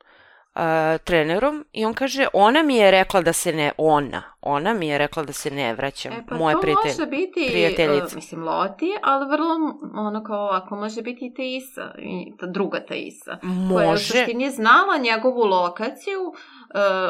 [0.54, 0.60] uh,
[0.98, 4.98] trenerom, i on kaže, ona mi je rekla da se ne, ona, ona mi je
[4.98, 6.90] rekla da se ne vraćam, E, pa moje prijatelj.
[6.90, 8.06] može biti, prijateljica.
[8.06, 9.54] uh, mislim, Loti, ali vrlo,
[9.96, 14.04] ono kao, ako može biti i Teisa, i ta druga Teisa, koja je u Može,
[14.04, 16.34] suštini znala njegovu lokaciju, uh,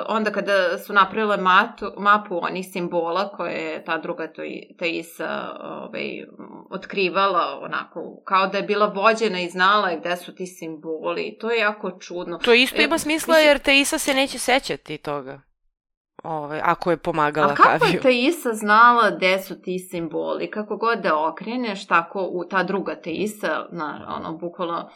[0.08, 4.32] onda kada su napravile matu, mapu onih simbola koje je ta druga
[4.78, 6.24] Teisa ovaj,
[6.70, 11.58] otkrivala, onako, kao da je bila vođena i znala gde su ti simboli, to je
[11.60, 12.38] jako čudno.
[12.38, 15.40] to isto E, ima smisla jer Teisa se neće sećati toga.
[16.24, 17.94] Ovaj, ako je pomagala A kako Haviju.
[17.94, 20.50] je Teisa znala gde su ti simboli?
[20.50, 24.90] Kako god da okreneš, tako u ta druga Teisa, na, ono, bukvalno,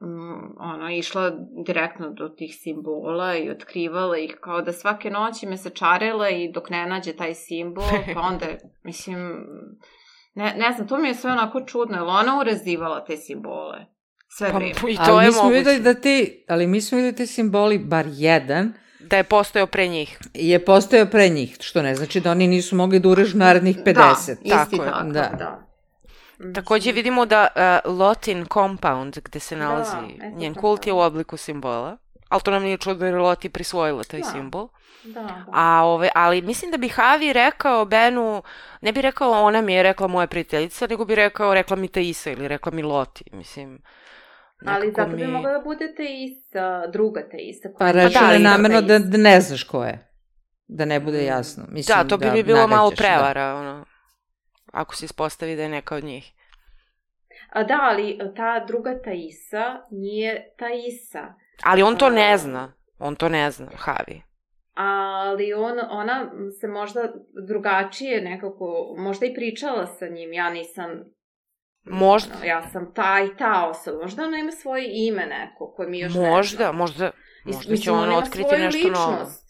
[0.00, 1.32] mm, ono, išla
[1.66, 6.52] direktno do tih simbola i otkrivala ih, kao da svake noći me se čarela i
[6.52, 7.84] dok ne nađe taj simbol,
[8.14, 8.46] pa onda,
[8.82, 9.46] mislim,
[10.34, 13.86] ne, ne znam, to mi je sve onako čudno, je li ona urezivala te simbole?
[14.28, 14.72] Sve Pa, vreme.
[14.88, 15.58] I to ali je mi smo moguće.
[15.58, 19.66] videli da ti, ali mi smo videli da ti simboli, bar jedan, Da je postojao
[19.66, 20.18] pre njih.
[20.34, 23.94] je postojao pre njih, što ne znači da oni nisu mogli da urežu narednih 50.
[23.94, 25.30] Da, isti Tako tako da.
[25.38, 25.69] da.
[26.42, 26.52] Da.
[26.54, 27.48] Takođe vidimo da
[27.84, 31.96] uh, Lotin Compound, gde se Da, nalazi eto njen kult, je u obliku simbola.
[32.28, 34.26] Ali to nam nije čudno jer je Loti prisvojila taj Da.
[34.26, 34.68] simbol.
[35.04, 35.44] Da, da.
[35.48, 38.42] A, ove, ali mislim da bi Havi rekao Benu,
[38.80, 42.30] ne bi rekao ona mi je rekla moja prijateljica, nego bi rekao rekla mi Taisa
[42.30, 43.24] ili rekla mi Loti.
[43.32, 43.78] Mislim,
[44.66, 47.68] Ali zato bi mi- mogla da bude te ista, druga te ista.
[47.68, 50.10] Pa koja- rečeno da, namerno da, da ne znaš ko je.
[50.68, 51.64] Da ne bude jasno.
[51.68, 52.96] Mislim, Da, to bi mi bilo malo da.
[52.96, 53.84] prevara, ono,
[54.72, 56.32] ako se ispostavi da je neka od njih.
[57.50, 61.34] A da, ali ta druga Taisa nije Taisa.
[61.62, 62.72] Ali on to A- ne zna.
[62.98, 64.22] On to ne zna, Havi.
[64.74, 67.00] Ali on, ona se možda
[67.48, 70.90] drugačije nekako, možda i pričala sa njim, ja nisam
[71.84, 72.34] Možda.
[72.44, 74.02] ja sam ta i ta osoba.
[74.02, 76.78] Možda ona ima svoje ime neko koje mi još ne Možda, znamo.
[76.78, 77.10] možda,
[77.46, 79.10] Is- možda će ona otkriti nešto novo.
[79.10, 79.46] ličnost.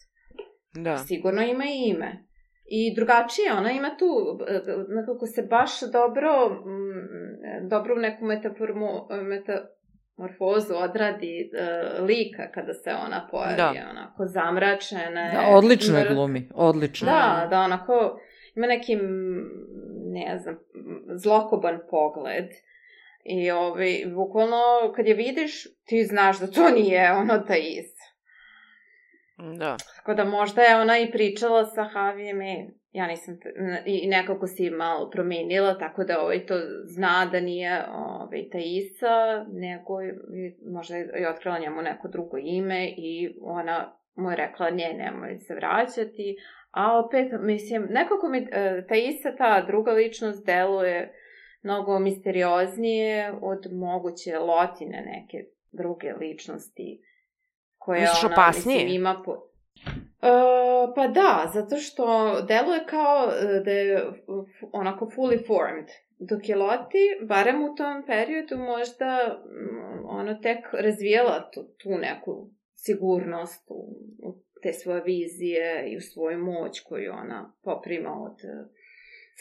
[0.74, 0.98] Da.
[0.98, 2.24] Sigurno ima i ime.
[2.72, 8.88] I drugačije, ona ima tu, e, nekako se baš dobro, mm, dobro u neku metaformu,
[9.10, 13.72] metamorfozu odradi uh, lika kada se ona pojavi, Da.
[13.90, 15.20] onako zamračena.
[15.20, 17.06] je, Da, odlično je glumi, odlično.
[17.06, 18.20] Da, da, onako,
[18.56, 18.96] ima neki,
[20.12, 20.58] ne znam,
[21.22, 22.48] zlokoban pogled.
[23.24, 24.62] I ovaj, bukvalno,
[24.96, 27.99] kad je vidiš, ti znaš da to nije ono ta is.
[29.58, 29.76] Da.
[29.96, 33.38] Tako da možda je ona i pričala sa Havijem, e, ja nisam,
[33.86, 39.44] i nekako si malo promenila, tako da ovaj to zna da nije ovaj, ta Isa,
[39.52, 39.94] nego
[40.72, 45.54] možda je otkrila njemu neko drugo ime i ona mu je rekla, ne, nemoj se
[45.54, 46.36] vraćati,
[46.70, 51.12] a opet, mislim, nekako mi e, ta Isa, ta druga ličnost deluje
[51.62, 57.09] mnogo misterioznije od moguće lotine neke druge ličnosti
[57.80, 58.84] koje Misliš ona, opasnije?
[58.84, 59.32] mislim, ima po...
[60.22, 60.30] E,
[60.96, 62.04] pa da, zato što
[62.48, 64.04] deluje kao e, da je
[64.72, 65.86] onako fully formed.
[66.18, 72.50] Dok je Loti, barem u tom periodu, možda mm, ono tek razvijela tu, tu neku
[72.74, 73.80] sigurnost u,
[74.28, 78.38] u te svoje vizije i u svoju moć koju ona poprima od,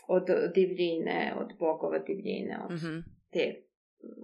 [0.08, 2.98] od divljine, od bogova divljine, od Mhm.
[3.32, 3.69] te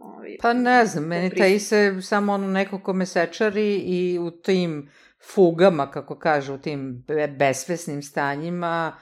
[0.02, 4.32] ovi, Pa ne znam, meni taj se samo ono neko ko me sečari i u
[4.32, 4.90] tim
[5.34, 8.98] fugama, kako kaže, u tim be- besvesnim stanjima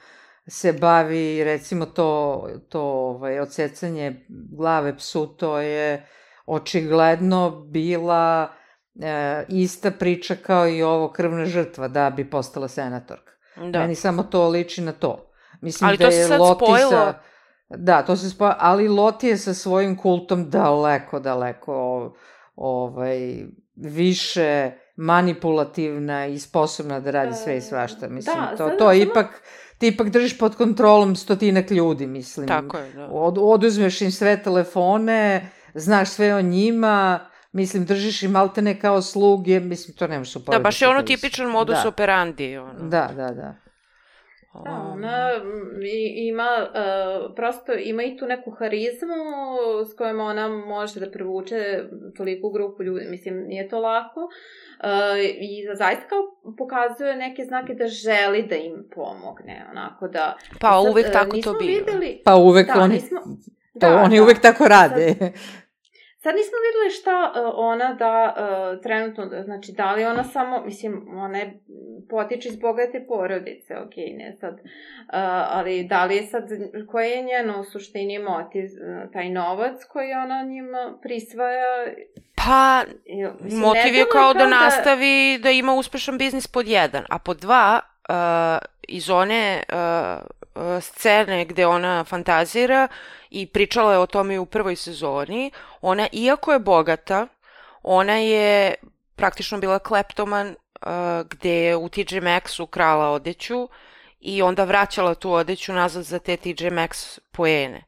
[0.46, 6.06] se bavi, recimo to, to ovaj, odsecanje glave psu, to je
[6.46, 8.52] očigledno bila
[9.02, 13.32] e, ista priča kao i ovo krvna žrtva da bi postala senatorka.
[13.56, 13.78] Da.
[13.80, 15.30] Meni samo to liči na to.
[15.60, 17.14] Mislim Ali da to se je sad Loti spojilo.
[17.76, 22.12] Da, to se spojilo, ali Loti je sa svojim kultom daleko, daleko
[22.56, 23.44] ovaj,
[23.76, 28.08] više manipulativna i sposobna da radi sve i svašta.
[28.08, 29.42] Mislim, Da, to, to samo- ipak,
[29.78, 32.48] ti ipak držiš pod kontrolom stotinak ljudi, mislim.
[32.48, 33.06] Tako je, da.
[33.06, 37.20] Od, oduzmeš im sve telefone, znaš sve o njima,
[37.52, 40.62] mislim, držiš im maltene kao sluge, mislim, to nemaš Da, uporediti.
[40.62, 41.88] baš je ono tipičan modus da.
[41.88, 42.56] operandi.
[42.56, 42.72] Ono.
[42.80, 43.54] Da, da, da.
[44.64, 45.30] Da, ona
[45.82, 49.14] i, ima, uh, prosto ima i tu neku harizmu
[49.92, 51.84] s kojom ona može da privuče
[52.16, 53.06] toliku grupu ljudi.
[53.10, 54.20] Mislim, nije to lako.
[54.20, 54.28] Uh,
[55.40, 56.18] I zaista kao
[56.58, 60.36] pokazuje neke znake da želi da im pomogne, onako da...
[60.60, 61.72] Pa sad, uvek tako to biva.
[61.72, 62.94] Videli, pa uvek da, oni...
[62.94, 63.20] Nismo,
[63.80, 65.14] to da, oni da, uvek tako rade.
[65.18, 65.32] Sad,
[66.24, 71.18] Sad nismo videli šta uh, ona da uh, trenutno, znači da li ona samo, mislim,
[71.18, 71.60] ona je
[72.10, 74.60] potiče iz bogate porodice, ok, ne sad, uh,
[75.56, 76.44] ali da li je sad,
[76.90, 78.64] koji je njeno u suštini motiv,
[79.12, 81.86] taj novac koji ona njima prisvaja?
[82.34, 82.82] Pa,
[83.40, 87.36] mislim, motiv je kao da, da nastavi da ima uspešan biznis pod jedan, a pod
[87.36, 88.14] dva, uh,
[88.88, 92.88] iz one uh, scene gde ona fantazira
[93.34, 97.26] i pričala je o tome i u prvoj sezoni, ona, iako je bogata,
[97.82, 98.74] ona je
[99.16, 100.88] praktično bila kleptoman uh,
[101.30, 103.68] gde je u TJ Maxu krala odeću
[104.20, 107.82] i onda vraćala tu odeću nazad za te TJ Maxx poene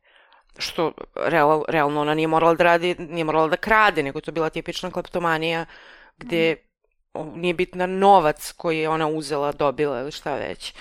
[0.59, 4.51] što real, realno ona nije morala da radi, nije morala da krade, nego to bila
[4.51, 5.66] tipična kleptomanija
[6.16, 6.57] gde
[7.14, 7.40] mm.
[7.40, 10.74] nije bitna novac koji je ona uzela, dobila ili šta već.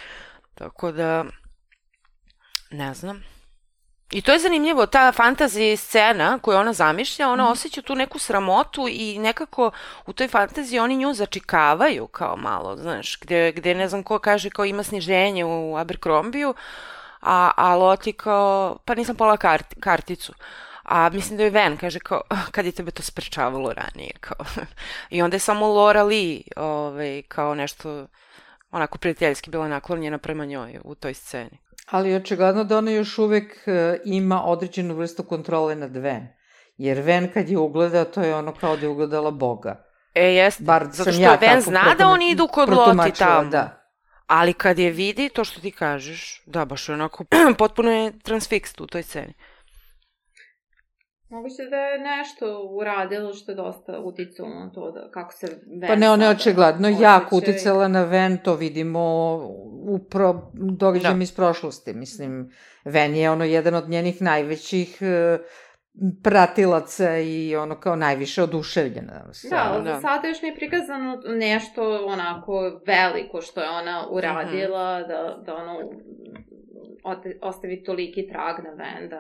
[0.56, 1.26] Tako da,
[2.72, 3.35] ne znam.
[4.12, 7.52] I to je zanimljivo, ta fantazija scena koju ona zamišlja, ona mm.
[7.52, 9.72] osjeća tu neku sramotu i nekako
[10.06, 14.50] u toj fantaziji oni nju začikavaju kao malo, znaš, gde, gde ne znam ko kaže
[14.50, 16.54] kao ima sniženje u Abercrombiju,
[17.22, 20.34] a, a Loti kao, pa nisam pola kart, karticu.
[20.84, 24.46] A mislim da je Ven, kaže kao, kad je tebe to sprečavalo ranije, kao.
[25.10, 28.08] I onda je samo Laura Lee, ovaj, kao nešto,
[28.72, 31.65] onako prijateljski bila naklonjena prema njoj u toj sceni.
[31.86, 36.28] Ali očigledno da ona još uvek e, ima određenu vrstu kontrole nad Ven.
[36.78, 39.86] Jer Ven kad je ugleda, to je ono kao da je ugledala Boga.
[40.16, 40.64] E, jeste.
[40.64, 43.50] Bar Zato što ja Ven zna da oni idu kod Loti tamo.
[43.50, 43.82] Da.
[44.28, 47.26] Ali kad je vidi, to što ti kažeš, da, baš onako,
[47.58, 49.34] potpuno je transfixt u toj sceni.
[51.36, 55.48] Moguće da je nešto uradilo što je dosta uticalo na to da, kako se
[55.82, 55.88] Ven...
[55.88, 59.02] Pa ne, ona je očigledno jako uticala na Ven, to vidimo
[59.88, 61.24] u pro, događajima da.
[61.24, 61.94] iz prošlosti.
[61.94, 62.52] Mislim,
[62.86, 65.46] Ven je ono jedan od njenih najvećih uh,
[66.24, 69.26] pratilaca i ono kao najviše oduševljena.
[69.50, 70.00] Da, ali da.
[70.00, 75.08] sada još nije prikazano nešto onako veliko što je ona uradila, mm -hmm.
[75.08, 75.80] da, da ono
[77.42, 79.16] ostavi toliki trag na ven, da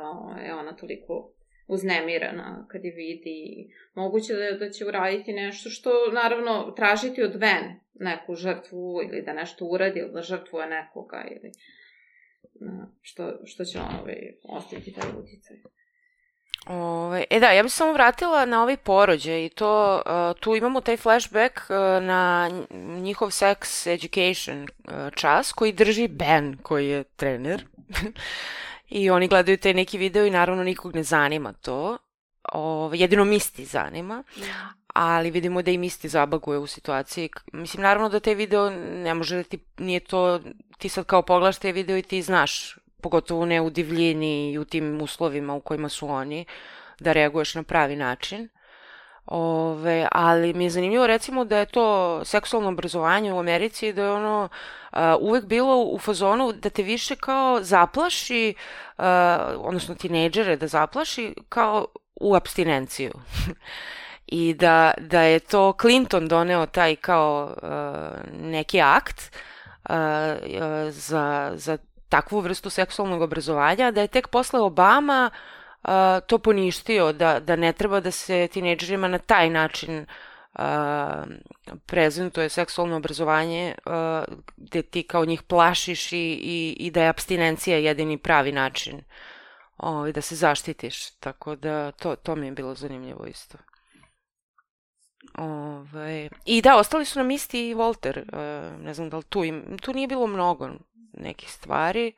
[0.45, 1.34] je ona toliko
[1.67, 3.67] uznemirana kad je vidi.
[3.93, 9.33] Moguće da, da će uraditi nešto što, naravno, tražiti od ven neku žrtvu ili da
[9.33, 11.51] nešto uradi ili da žrtvuje nekoga ili
[13.01, 15.57] što, što će on ovaj, ostaviti taj uticaj.
[16.67, 20.55] Ove, ovaj, e da, ja bih samo vratila na ovaj porođaj i to, uh, tu
[20.55, 22.49] imamo taj flashback uh, na
[23.01, 27.65] njihov sex education uh, čas koji drži Ben koji je trener
[28.89, 31.97] i oni gledaju taj neki video i naravno nikog ne zanima to.
[32.53, 34.23] Ove, jedino Misti zanima,
[34.87, 37.29] ali vidimo da i Misti zabaguje u situaciji.
[37.53, 40.39] Mislim, naravno da taj video ne može da ti, nije to,
[40.77, 44.65] ti sad kao pogledaš taj video i ti znaš pogotovo ne u divljini i u
[44.65, 46.45] tim uslovima u kojima su oni,
[46.99, 48.49] da reaguješ na pravi način.
[49.25, 54.11] Ove, ali mi je zanimljivo recimo da je to seksualno obrazovanje u Americi da je
[54.11, 54.49] ono
[54.91, 58.55] uh, uvek bilo u fazonu da te više kao zaplaši,
[58.97, 59.03] uh,
[59.57, 63.11] odnosno tinejdžere da zaplaši kao u abstinenciju.
[64.27, 69.35] I da, da je to Clinton doneo taj kao uh, neki akt
[69.89, 69.95] uh,
[70.89, 71.77] za, za
[72.09, 75.39] takvu vrstu seksualnog obrazovanja, da je tek posle Obama uh,
[76.27, 80.05] to poništio, da, da ne treba da se tineđerima na taj način
[80.53, 80.59] uh,
[81.85, 83.93] prezentuje seksualno obrazovanje uh,
[84.57, 89.01] gde ti kao njih plašiš i, i, i da je abstinencija jedini pravi način
[89.77, 91.09] ovaj, da se zaštitiš.
[91.11, 93.57] Tako da to, to mi je bilo zanimljivo isto.
[95.37, 98.19] Ove, I da, ostali su nam isti i Volter.
[98.19, 100.69] Uh, ne znam da li tu, im, tu nije bilo mnogo
[101.13, 102.13] nekih stvari,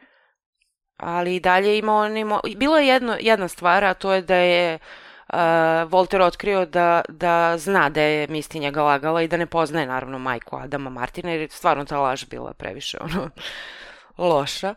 [0.97, 2.39] ali i dalje ima on ima...
[2.55, 4.79] Bilo je jedno, jedna stvar, a to je da je
[5.27, 5.37] uh,
[5.91, 10.19] Volter otkrio da, da zna da je Misti njega lagala i da ne poznaje naravno
[10.19, 13.29] majku Adama Martina, jer je stvarno ta laž bila previše ono,
[14.17, 14.75] loša.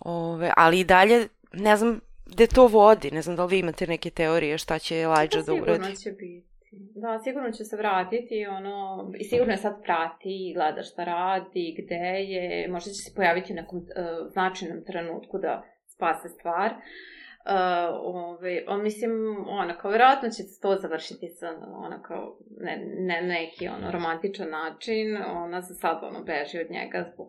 [0.00, 3.86] Ove, ali i dalje, ne znam gde to vodi, ne znam da li vi imate
[3.86, 5.72] neke teorije šta će Elijah da uradi.
[5.72, 6.55] Sigurno će biti.
[6.78, 11.76] Da, sigurno će se vratiti, ono, i sigurno je sad prati i gleda šta radi,
[11.78, 13.84] gde je, možda će se pojaviti u nekom uh,
[14.32, 16.70] značajnom trenutku da spase stvar.
[16.70, 17.52] Uh,
[18.00, 19.12] ove, on, mislim,
[19.48, 25.16] ona, kao, verovatno će to završiti sa, ona, kao, ne, ne neki, ono, romantičan način,
[25.16, 27.28] ona za sad, ono, beži od njega zbog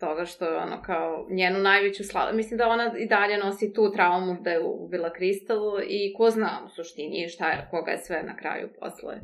[0.00, 2.36] toga što je ono kao njenu najveću slavu.
[2.36, 6.60] Mislim da ona i dalje nosi tu traumu da je ubila Kristal i ko zna
[6.66, 9.20] u suštini šta je, koga je sve na kraju posle.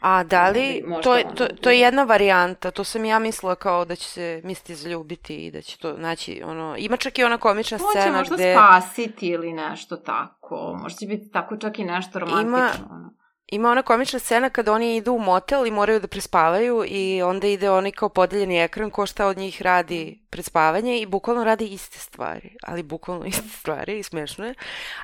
[0.00, 3.84] A da li, to je, to, to je jedna varijanta, to sam ja mislila kao
[3.84, 7.38] da će se misliti zaljubiti i da će to, znači, ono, ima čak i ona
[7.38, 8.28] komična to scena gde...
[8.28, 12.86] To će možda spasiti ili nešto tako, možda će biti tako čak i nešto romantično.
[12.90, 13.10] Ima,
[13.50, 17.46] Ima ona komična scena kada oni idu u motel i moraju da prespavaju i onda
[17.46, 21.66] ide oni kao podeljeni ekran ko šta od njih radi pred spavanje i bukvalno radi
[21.66, 24.54] iste stvari, ali bukvalno iste stvari i smešno je.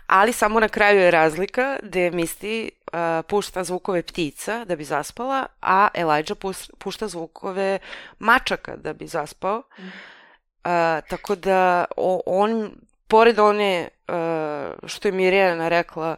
[0.06, 5.46] Ali samo na kraju je razlika gde Misty uh, pušta zvukove ptica da bi zaspala,
[5.62, 6.38] a Elijah
[6.78, 7.78] pušta zvukove
[8.18, 9.62] mačaka da bi zaspao.
[9.78, 12.70] Uh, tako da o, on,
[13.08, 16.16] pored one, uh, što je Mirjana rekla,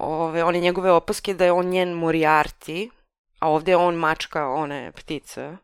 [0.00, 2.90] ove, one njegove opaske da je on njen Moriarty,
[3.38, 5.56] a ovde je on mačka one ptice.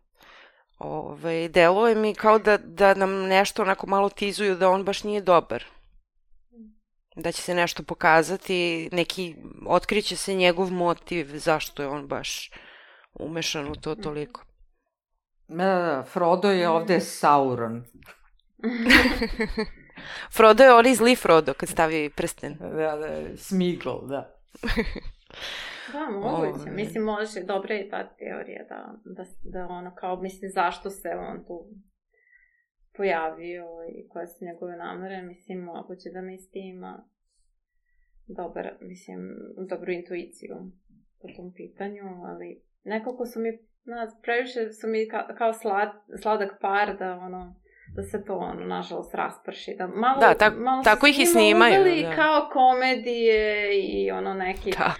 [0.78, 5.20] Ove, deluje mi kao da, da nam nešto onako malo tizuju da on baš nije
[5.20, 5.64] dobar.
[7.16, 12.50] Da će se nešto pokazati, neki, otkriće se njegov motiv zašto je on baš
[13.14, 14.44] umešan u to toliko.
[15.48, 17.84] Da, da, da Frodo je ovde Sauron.
[20.36, 22.56] Frodo je onaj zli Frodo kad stavi prsten.
[22.60, 24.36] Da, da, smigl, da.
[25.92, 26.70] da, moguće.
[26.70, 31.44] Mislim, može, dobra je ta teorija da, da, da ono, kao, mislim, zašto se on
[31.46, 31.68] tu
[32.96, 37.08] pojavio i koje su njegove namere, mislim, moguće da misli ima
[38.26, 39.36] dobar, mislim,
[39.68, 40.56] dobru intuiciju
[41.22, 45.88] po tom pitanju, ali nekako su mi, na, previše su mi ka, kao slad,
[46.22, 47.54] sladak par da, ono,
[47.94, 49.74] da se to, ono, nažalost, rasprši.
[49.78, 52.02] Da, malo, da, tak, malo tako ih i snimaju.
[52.02, 52.16] Da.
[52.16, 54.70] kao komedije i ono neki...
[54.70, 54.94] Da.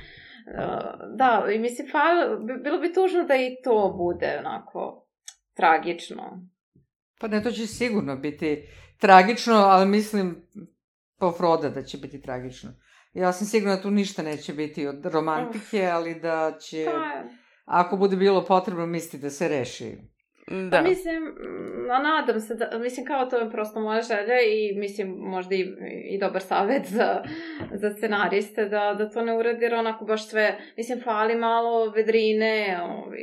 [0.47, 1.99] Uh, da, i mislim, fa,
[2.63, 5.07] bilo bi tužno da i to bude onako
[5.55, 6.49] tragično.
[7.21, 8.69] Pa ne, to će sigurno biti
[9.01, 10.49] tragično, ali mislim
[11.19, 12.71] po Froda da će biti tragično.
[13.13, 17.23] Ja sam sigurna da tu ništa neće biti od romantike, ali da će, pa...
[17.65, 19.97] ako bude bilo potrebno, misli da se reši.
[20.47, 20.71] Da.
[20.71, 21.35] Pa mislim,
[21.91, 25.75] a nadam se da, mislim kao to je prosto moja želja i mislim možda i,
[26.11, 27.23] i dobar savet za,
[27.73, 32.81] za scenariste da, da to ne uradi jer onako baš sve, mislim fali malo vedrine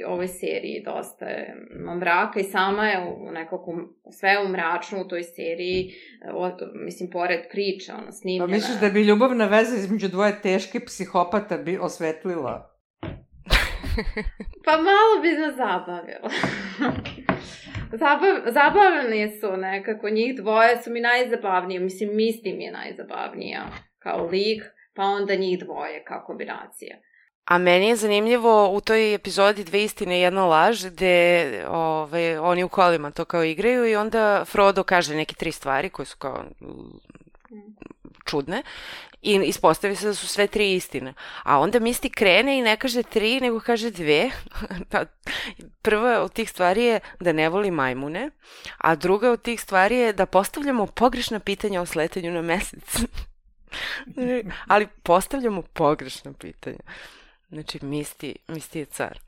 [0.08, 1.56] u ovoj seriji, dosta je
[2.00, 5.94] mraka i sama je u nekako sve u mračnu u toj seriji,
[6.34, 8.48] o, mislim pored priča, ono snimljena.
[8.48, 12.71] Pa misliš da bi ljubavna veza između dvoje teške psihopata bi osvetlila
[14.66, 16.30] pa malo bi nas zabavilo.
[17.94, 23.66] Zabav, zabavni su nekako, njih dvoje su mi najzabavnije, mislim, Misty mi je najzabavnija
[24.00, 24.64] kao lik,
[24.96, 26.98] pa onda njih dvoje kao kombinacija.
[27.46, 32.64] A meni je zanimljivo u toj epizodi Dve istine i jedna laž gde ove, oni
[32.64, 36.44] u kolima to kao igraju i onda Frodo kaže neke tri stvari koje su kao
[38.26, 38.64] čudne
[39.22, 41.14] i ispostavi se da su sve tri istine.
[41.44, 44.30] A onda Misty krene i ne kaže tri, nego kaže dve.
[44.90, 45.06] Pa,
[45.82, 48.30] prva od tih stvari je da ne voli majmune,
[48.78, 52.98] a druga od tih stvari je da postavljamo pogrešna pitanja o sletanju na mesec.
[54.68, 56.80] Ali postavljamo pogrešna pitanja.
[57.50, 59.20] Znači, Misty, Misty je car.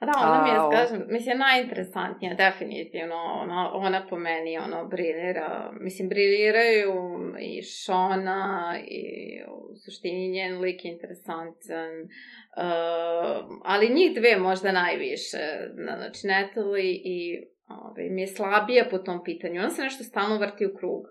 [0.00, 0.06] Mm.
[0.06, 6.08] Da, ona mi je, kažem, mislim, najinteresantnija, definitivno, ona, ona po meni, ono, briljira, mislim,
[6.08, 6.92] briljiraju
[7.40, 9.04] i Šona i
[9.48, 15.38] u suštini njen lik je interesantan, uh, ali njih dve možda najviše,
[15.74, 20.66] znači Natalie i ovaj, mi je slabija po tom pitanju, ona se nešto stalno vrti
[20.66, 21.02] u krug.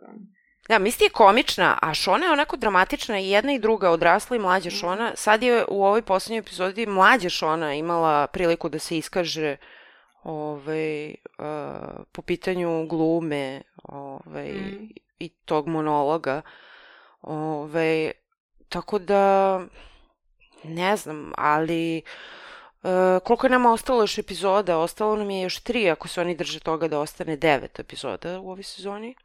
[0.69, 4.39] Da, Misty je komična, a Šona je onako dramatična i jedna i druga, odrasla i
[4.39, 4.77] mlađa mhm.
[4.77, 5.11] Šona.
[5.15, 9.57] Sad je u ovoj poslednjoj epizodi mlađa Šona imala priliku da se iskaže
[10.23, 11.45] ovaj, uh,
[12.11, 14.89] po pitanju glume ovaj, mm.
[15.19, 16.41] i tog monologa.
[17.21, 18.11] Ovaj,
[18.69, 19.61] tako da,
[20.63, 22.01] ne znam, ali
[22.83, 22.89] uh,
[23.23, 24.77] koliko je nama ostalo još epizoda?
[24.77, 28.51] Ostalo nam je još tri, ako se oni drže toga da ostane devet epizoda u
[28.51, 29.15] ovoj sezoni.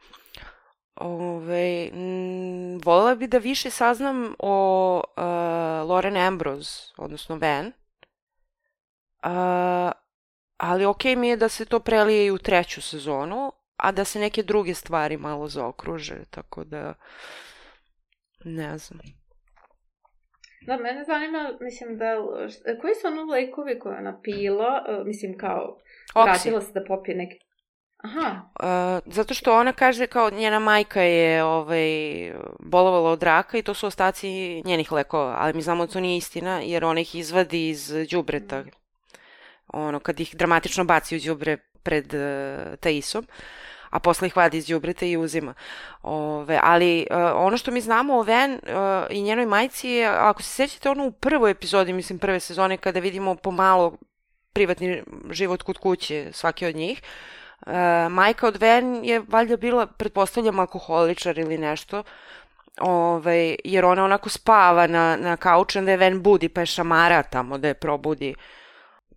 [1.01, 5.22] Ove, m, volela bi da više saznam o uh,
[5.90, 7.66] Lauren Ambrose, odnosno Van.
[7.66, 7.72] Uh,
[10.56, 14.05] ali okej okay mi je da se to prelije i u treću sezonu, a da
[14.05, 16.94] se neke druge stvari malo zaokruže, tako da
[18.44, 19.01] ne znam.
[20.66, 22.14] Da, mene zanima, mislim da,
[22.81, 25.78] koji su ono lejkovi koje ona pila, uh, mislim kao,
[26.14, 26.31] Oksi.
[26.31, 27.39] vratila se da popije neke
[28.02, 28.43] Aha.
[28.60, 33.74] Uh, zato što ona kaže kao njena majka je ovaj, bolovala od raka i to
[33.74, 37.68] su ostaci njenih lekova, ali mi znamo da to nije istina jer ona ih izvadi
[37.68, 38.64] iz đubreta.
[39.66, 43.27] ono, kad ih dramatično baci u đubre pred uh, Taisom,
[43.90, 45.55] a posle ih vadi iz đubreta i uzima.
[46.02, 48.60] Ove, ali uh, ono što mi znamo o Ven uh,
[49.10, 53.01] i njenoj majci je, ako se sećate ono u prvoj epizodi, mislim prve sezone, kada
[53.01, 53.97] vidimo pomalo
[54.52, 57.39] privatni život kod kuće svaki od njih, uh,
[58.11, 62.03] majka od Ven je valjda bila, pretpostavljam, alkoholičar ili nešto,
[62.81, 67.23] ovaj, jer ona onako spava na, na kauču, onda je Ven budi, pa je šamara
[67.23, 68.35] tamo da je probudi.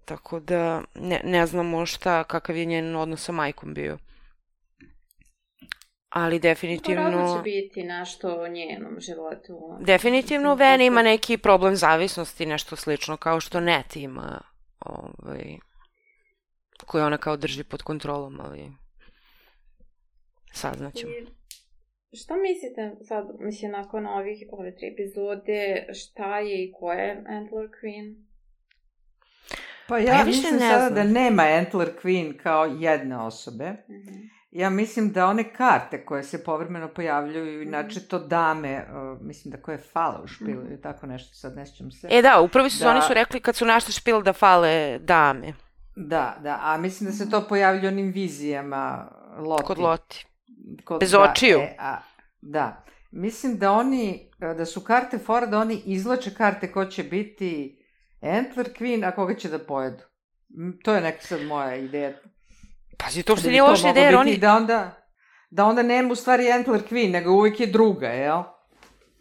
[0.05, 3.97] Tako da ne, ne znamo šta, kakav je njen odnos sa majkom bio.
[6.09, 7.27] Ali definitivno...
[7.27, 9.77] To će biti nešto o njenom životu.
[9.79, 14.41] Definitivno Ven ima neki problem zavisnosti, nešto slično, kao što Net ima,
[14.79, 15.57] ovaj,
[16.83, 18.71] koji ona kao drži pod kontrolom, ali
[20.53, 21.11] saznaćemo.
[22.13, 27.69] Šta mislite sad, mislim, nakon ovih, ove tri epizode, šta je i ko je Antler
[27.83, 28.23] Queen?
[29.87, 30.93] Pa ja, Pa ja mislim ne sada znam.
[30.93, 33.69] da nema Antler Queen kao jedne osobe.
[33.69, 34.29] Mm -hmm.
[34.51, 39.61] Ja mislim da one karte koje se povremeno pojavljuju, inače to dame, uh, mislim da
[39.61, 42.07] koje fale u špilu ili tako nešto, sad ne sjećam se.
[42.11, 43.01] E da, u prvoj sezoni Da.
[43.01, 45.53] su rekli kad su našli špil da fale dame
[45.95, 49.07] Da, da, a mislim da se to pojavlja onim vizijama
[49.37, 49.63] Loti.
[49.63, 50.25] kod Loti.
[50.83, 51.59] Kod, Bez da, očiju.
[51.59, 51.97] E, a,
[52.41, 57.79] da, mislim da oni, da su karte fora, da oni izlače karte ko će biti
[58.21, 60.03] Antler Queen, a koga će da pojedu.
[60.83, 62.13] To je neka sad moja ideja.
[62.97, 64.37] Pazi, to uopšte Da nije loša ideja, jer oni...
[64.37, 65.07] Da onda,
[65.49, 68.43] da onda nema u stvari Antler Queen, nego uvijek je druga, jel?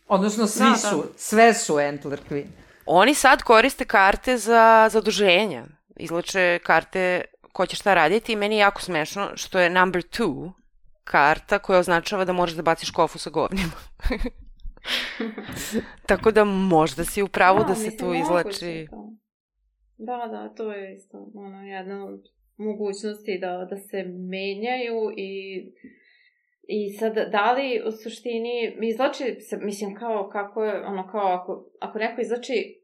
[0.09, 0.77] Odnosno svi Da, da.
[0.77, 2.47] su, sve su Antler Queen.
[2.87, 5.65] Oni sad koriste karte za zaduženja.
[6.03, 10.53] Izlače karte ko će šta raditi i meni je jako smešno što je number two
[11.05, 13.73] karta koja označava da možeš da baciš kofu sa govnima.
[16.09, 18.87] Tako da možda si u pravu da, se mislim, tu izlači...
[18.91, 19.13] to.
[19.99, 22.21] Da, da, to je isto ono, jedna od
[22.57, 25.63] mogućnosti da, da se menjaju i
[26.69, 31.71] I sad, da li u suštini, izlači se, mislim, kao, kako je, ono, kao, ako,
[31.81, 32.82] ako neko izlači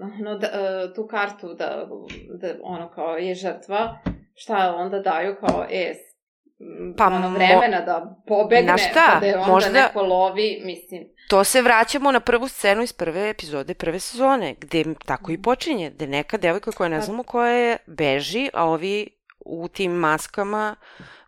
[0.00, 0.52] ono, da, e,
[0.94, 1.86] tu kartu da,
[2.32, 3.98] da, ono, kao, je žrtva,
[4.34, 6.16] šta onda daju kao, e, s-
[6.60, 11.08] m, Pa ono, vremena da pobegne, šta, pa da je onda možda- neko lovi, mislim,
[11.28, 15.90] To se vraćamo na prvu scenu iz prve epizode prve sezone, gde tako i počinje,
[15.90, 19.08] gde neka devojka koja ne Pa- znamo koja je beži, a ovi
[19.40, 20.76] u tim maskama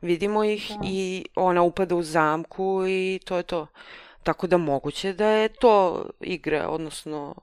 [0.00, 0.80] vidimo ih Da.
[0.84, 3.66] i ona upada u zamku i to je to.
[4.22, 7.34] Tako da moguće da je to igra, odnosno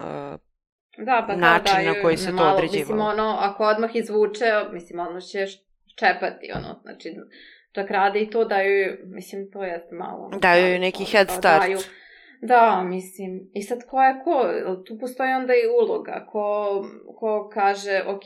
[0.00, 0.40] uh,
[0.98, 2.94] Da, pa način to na koji se to malo, određivalo.
[2.96, 5.46] Mislim, ono, ako odmah izvuče, mislim, ono će
[5.98, 7.14] čepati, ono, znači,
[7.72, 10.24] čak rade i to daju, mislim, to jeste malo.
[10.24, 11.62] ono, Daju joj neki head start.
[11.62, 11.78] Daju,
[12.42, 14.50] da, mislim, i sad ko je ko,
[14.86, 16.84] tu postoji onda i uloga, ko,
[17.18, 18.24] ko kaže, ok,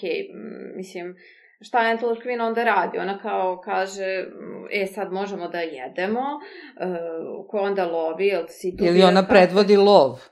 [0.76, 1.16] mislim,
[1.60, 2.98] šta Antler Queen onda radi?
[2.98, 4.26] Ona kao kaže,
[4.70, 9.76] e, sad možemo da jedemo, uh, ko onda lovi, jel si tu Ili ona predvodi
[9.76, 10.29] lov.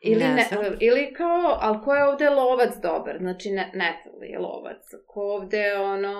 [0.00, 0.60] Ili, Ne ne, znam.
[0.80, 3.16] ili kao, ali ko je ovde lovac dobar?
[3.18, 4.82] Znači, ne, Natalie je lovac.
[5.06, 6.14] Ko ovde, ono,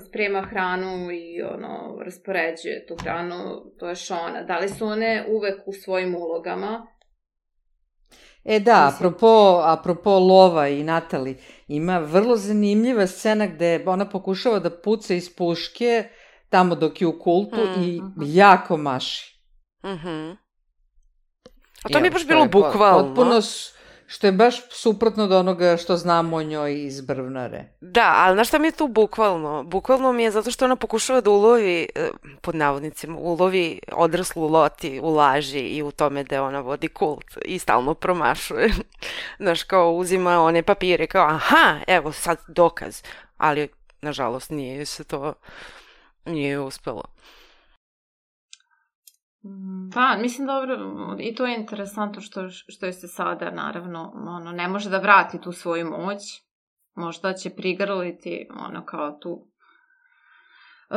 [0.00, 1.70] sprema hranu i, ono,
[2.04, 3.34] raspoređuje tu hranu,
[3.78, 4.42] to je Shona.
[4.42, 6.86] Da li su one uvek u svojim ulogama?
[8.44, 9.26] E da, Mislim- apropo,
[9.64, 11.36] apropo Lova i Natali,
[11.68, 16.04] ima vrlo zanimljiva scena gde ona pokušava da puca iz puške
[16.48, 17.82] tamo dok je u kultu Mhm.
[17.82, 19.40] i jako maši.
[19.84, 20.43] mhm.
[21.84, 23.04] A to mi je baš bilo bukvalno.
[23.04, 23.40] Potpuno,
[24.06, 27.64] što je baš suprotno od onoga što znamo o njoj iz Brvnare.
[27.80, 29.62] Da, ali znaš šta mi je tu bukvalno?
[29.62, 35.00] Bukvalno mi je zato što ona pokušava da ulovi, e, pod navodnicima, ulovi odraslu loti
[35.02, 38.70] u laži i u tome da ona vodi kult i stalno promašuje.
[39.42, 43.02] Znaš, kao uzima one papire, kao aha, evo sad dokaz.
[43.36, 43.68] Ali,
[44.02, 45.34] nažalost, nije se to,
[46.24, 47.04] nije uspelo.
[49.94, 50.76] Pa, mislim, dobro,
[51.18, 55.40] i to je interesantno što, što je se sada, naravno, ono, ne može da vrati
[55.40, 56.20] tu svoju moć.
[56.94, 59.46] Možda će prigrliti, ono, kao tu
[60.90, 60.96] e,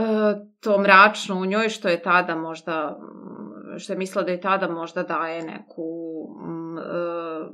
[0.60, 3.00] to mračno u njoj što je tada možda
[3.78, 5.84] što je mislila da je tada možda daje neku
[6.46, 6.82] mm, e,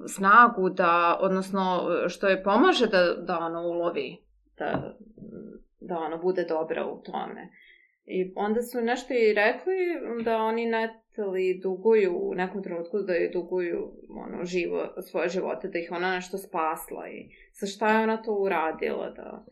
[0.08, 4.18] snagu da odnosno što je pomaže da da ono ulovi
[4.58, 4.96] da
[5.80, 7.50] da ono bude dobra u tome
[8.06, 9.76] i onda su nešto i rekli
[10.24, 15.80] da oni Natalie duguju u nekom trenutku da je duguju ono živo svoje živote da
[15.80, 19.46] ih ona nešto spasla i sa šta je ona to uradila da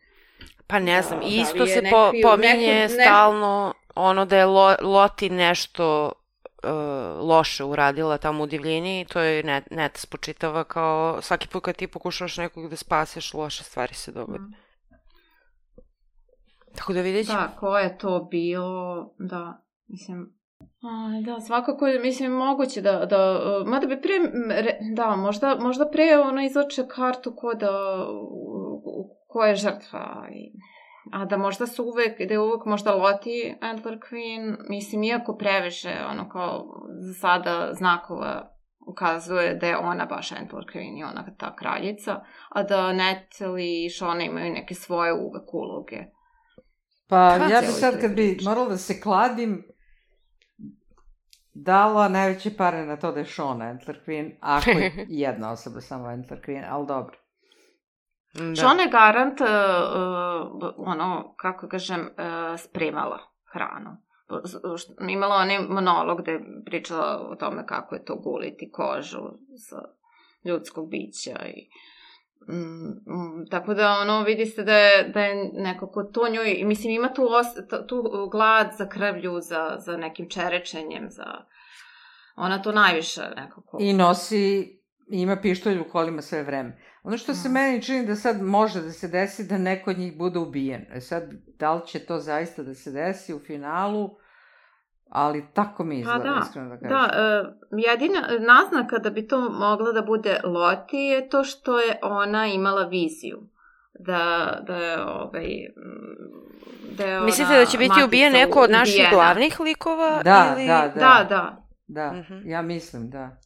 [0.67, 4.37] Pa ne Da, znam, da isto je se po, pominje neko- ne- stalno ono da
[4.37, 6.11] je Lo, Loti nešto
[7.19, 11.75] loše uradila tamo u divljini i to je net, net spočitava kao svaki put kad
[11.75, 14.39] ti pokušavaš nekog da spaseš, loše stvari se dogode.
[14.39, 14.53] Mm.
[16.75, 17.39] Tako da vidjet ćemo.
[17.39, 23.87] Da, ko je to bilo, da, mislim, a, da, svakako, mislim, moguće da, da, mada
[23.87, 24.13] bi pre,
[24.95, 28.05] da, možda, možda pre ono izlače kartu ko da,
[29.27, 30.51] ko je žrtva i
[31.11, 35.93] a da možda su uvek, da je uvek možda Loti Antler Queen, mislim, iako previše,
[36.09, 36.65] ono kao,
[36.99, 38.51] za sada znakova
[38.87, 43.89] ukazuje da je ona baš Antler Queen i ona ta kraljica, a da Natalie i
[43.89, 45.97] Shona imaju neke svoje uvek uloge.
[47.11, 49.63] Pa Kada ja bi sad kad bi morala da se kladim,
[51.53, 56.05] dala najveće pare na to da je Shona Antler Queen, ako je jedna osoba samo
[56.05, 57.17] Antler Queen, ali dobro.
[58.33, 58.55] Da.
[58.55, 63.19] Što ona je garant, uh, uh, ono, kako kažem, uh, spremala
[63.53, 63.97] hranu.
[65.09, 69.23] Imala onaj monolog gde je pričala o tome kako je to guliti kožu
[69.69, 69.81] sa
[70.45, 71.69] ljudskog bića i
[72.49, 76.93] Mm, mm, tako da ono vidi se da je, da je nekako to njoj, mislim
[76.93, 77.47] ima tu, os,
[77.87, 81.25] tu glad za krvlju, za, za nekim čerečenjem, za
[82.35, 83.77] ona to najviše nekako.
[83.81, 86.81] I nosi, ima pištolj u kolima sve vreme.
[87.03, 87.51] Ono što se mm.
[87.51, 90.85] meni čini da sad može da se desi da neko od njih bude ubijen.
[90.91, 91.23] E sad,
[91.59, 94.09] da li će to zaista da se desi u finalu,
[95.11, 96.89] ali tako mi izgleda, pa da, iskreno da kažem.
[96.89, 97.09] Da,
[97.71, 102.47] uh, jedina naznaka da bi to mogla da bude Loti je to što je ona
[102.47, 103.39] imala viziju.
[103.99, 105.47] Da, da je, ovaj,
[106.97, 109.15] da je Mislite da će biti ubijen neko od naših ubijena.
[109.15, 110.21] glavnih likova?
[110.23, 110.67] Da, ili...
[110.67, 110.99] da, da.
[110.99, 111.61] Da, da.
[111.87, 112.33] Da, uh mhm.
[112.33, 112.49] -huh.
[112.49, 113.37] ja mislim, da.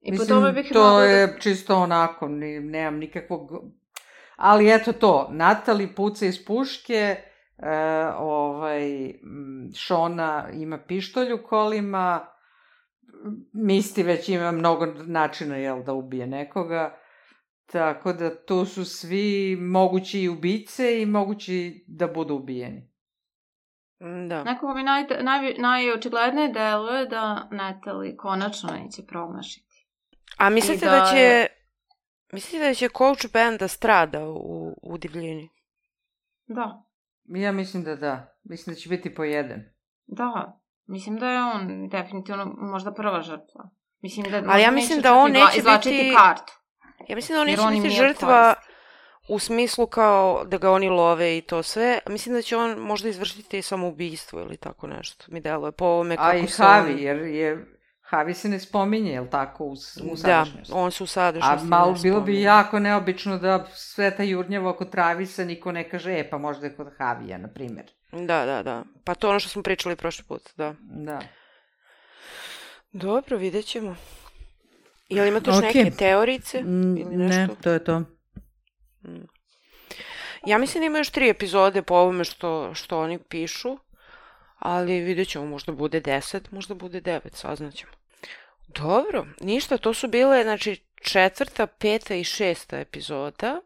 [0.00, 1.38] I Mislim, po tome bih to da- je da...
[1.38, 3.50] čisto onako, nemam nikakvog...
[4.36, 7.16] Ali eto to, Natali puca iz puške,
[7.58, 9.14] e, ovaj,
[9.76, 12.26] Šona ima pištolj u kolima,
[13.52, 16.98] Misti već ima mnogo načina, jel, da ubije nekoga.
[17.66, 22.92] Tako da tu su svi mogući i ubice i mogući da budu ubijeni.
[24.28, 24.44] Da.
[24.44, 29.86] Nekako mi naj, naj, najočiglednije deluje da Natalie konačno neće promašiti.
[30.36, 31.46] A mislite da, da će...
[32.32, 35.48] Mislite da će Coach Band da strada u, u divljini?
[36.46, 36.82] Da.
[37.24, 38.38] Ja mislim da da.
[38.42, 39.60] Mislim da će biti po jedan.
[40.06, 40.60] Da.
[40.86, 43.70] Mislim da je on definitivno možda prva žrtva.
[44.00, 46.14] Mislim da Ali ja mislim da on neće biti...
[46.16, 46.52] kartu.
[47.08, 48.54] Ja mislim da on neće biti žrtva
[49.28, 51.98] u smislu kao da ga oni love i to sve.
[52.08, 55.24] Mislim da će on možda izvršiti samoubistvo ili tako nešto.
[55.28, 56.98] Mi deluje po ovome kako A i Havi, on...
[56.98, 57.66] jer je
[58.12, 60.72] Havi se ne spominje, jel tako, u, u sadašnjosti?
[60.72, 64.70] Da, on se u sadašnjosti A malo bilo bi jako neobično da sve ta jurnjava
[64.70, 67.86] oko Travisa niko ne kaže, e, pa možda je kod Havija, na primjer.
[68.12, 68.84] Da, da, da.
[69.04, 70.74] Pa to ono što smo pričali prošli put, da.
[70.80, 71.20] Da.
[72.92, 73.96] Dobro, vidjet ćemo.
[75.08, 75.62] Jel ima tu okay.
[75.62, 76.62] neke teorice?
[76.62, 77.40] Mm, ili nešto?
[77.40, 78.00] Ne, to je to.
[79.04, 79.26] Mm.
[80.46, 83.78] Ja mislim da ima još tri epizode po ovome što, što oni pišu,
[84.58, 88.01] ali vidjet ćemo, možda bude deset, možda bude devet, saznaćemo.
[88.74, 93.60] Dobro, ništa, to su bile, znači, četvrta, peta i šesta epizoda,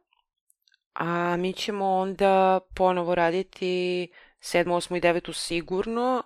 [0.95, 4.09] a mi ćemo onda ponovo raditi
[4.41, 6.23] sedmu, osmu i devetu sigurno,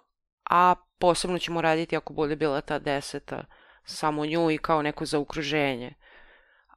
[0.50, 3.44] a posebno ćemo raditi ako bude bila ta deseta,
[3.84, 5.94] samo nju i kao neko zaokruženje,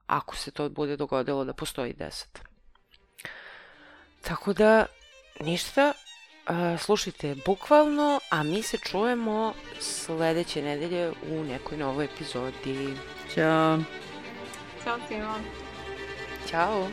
[0.08, 2.40] ako se to bude dogodilo da postoji deset.
[4.22, 4.86] Tako da,
[5.40, 5.94] ništa,
[6.80, 12.98] slušajte bukvalno, a mi se čujemo sledeće nedelje u nekoj novoj epizodi.
[13.34, 13.80] Ćao.
[14.84, 15.36] Ćao svima.
[16.50, 16.88] Ćao.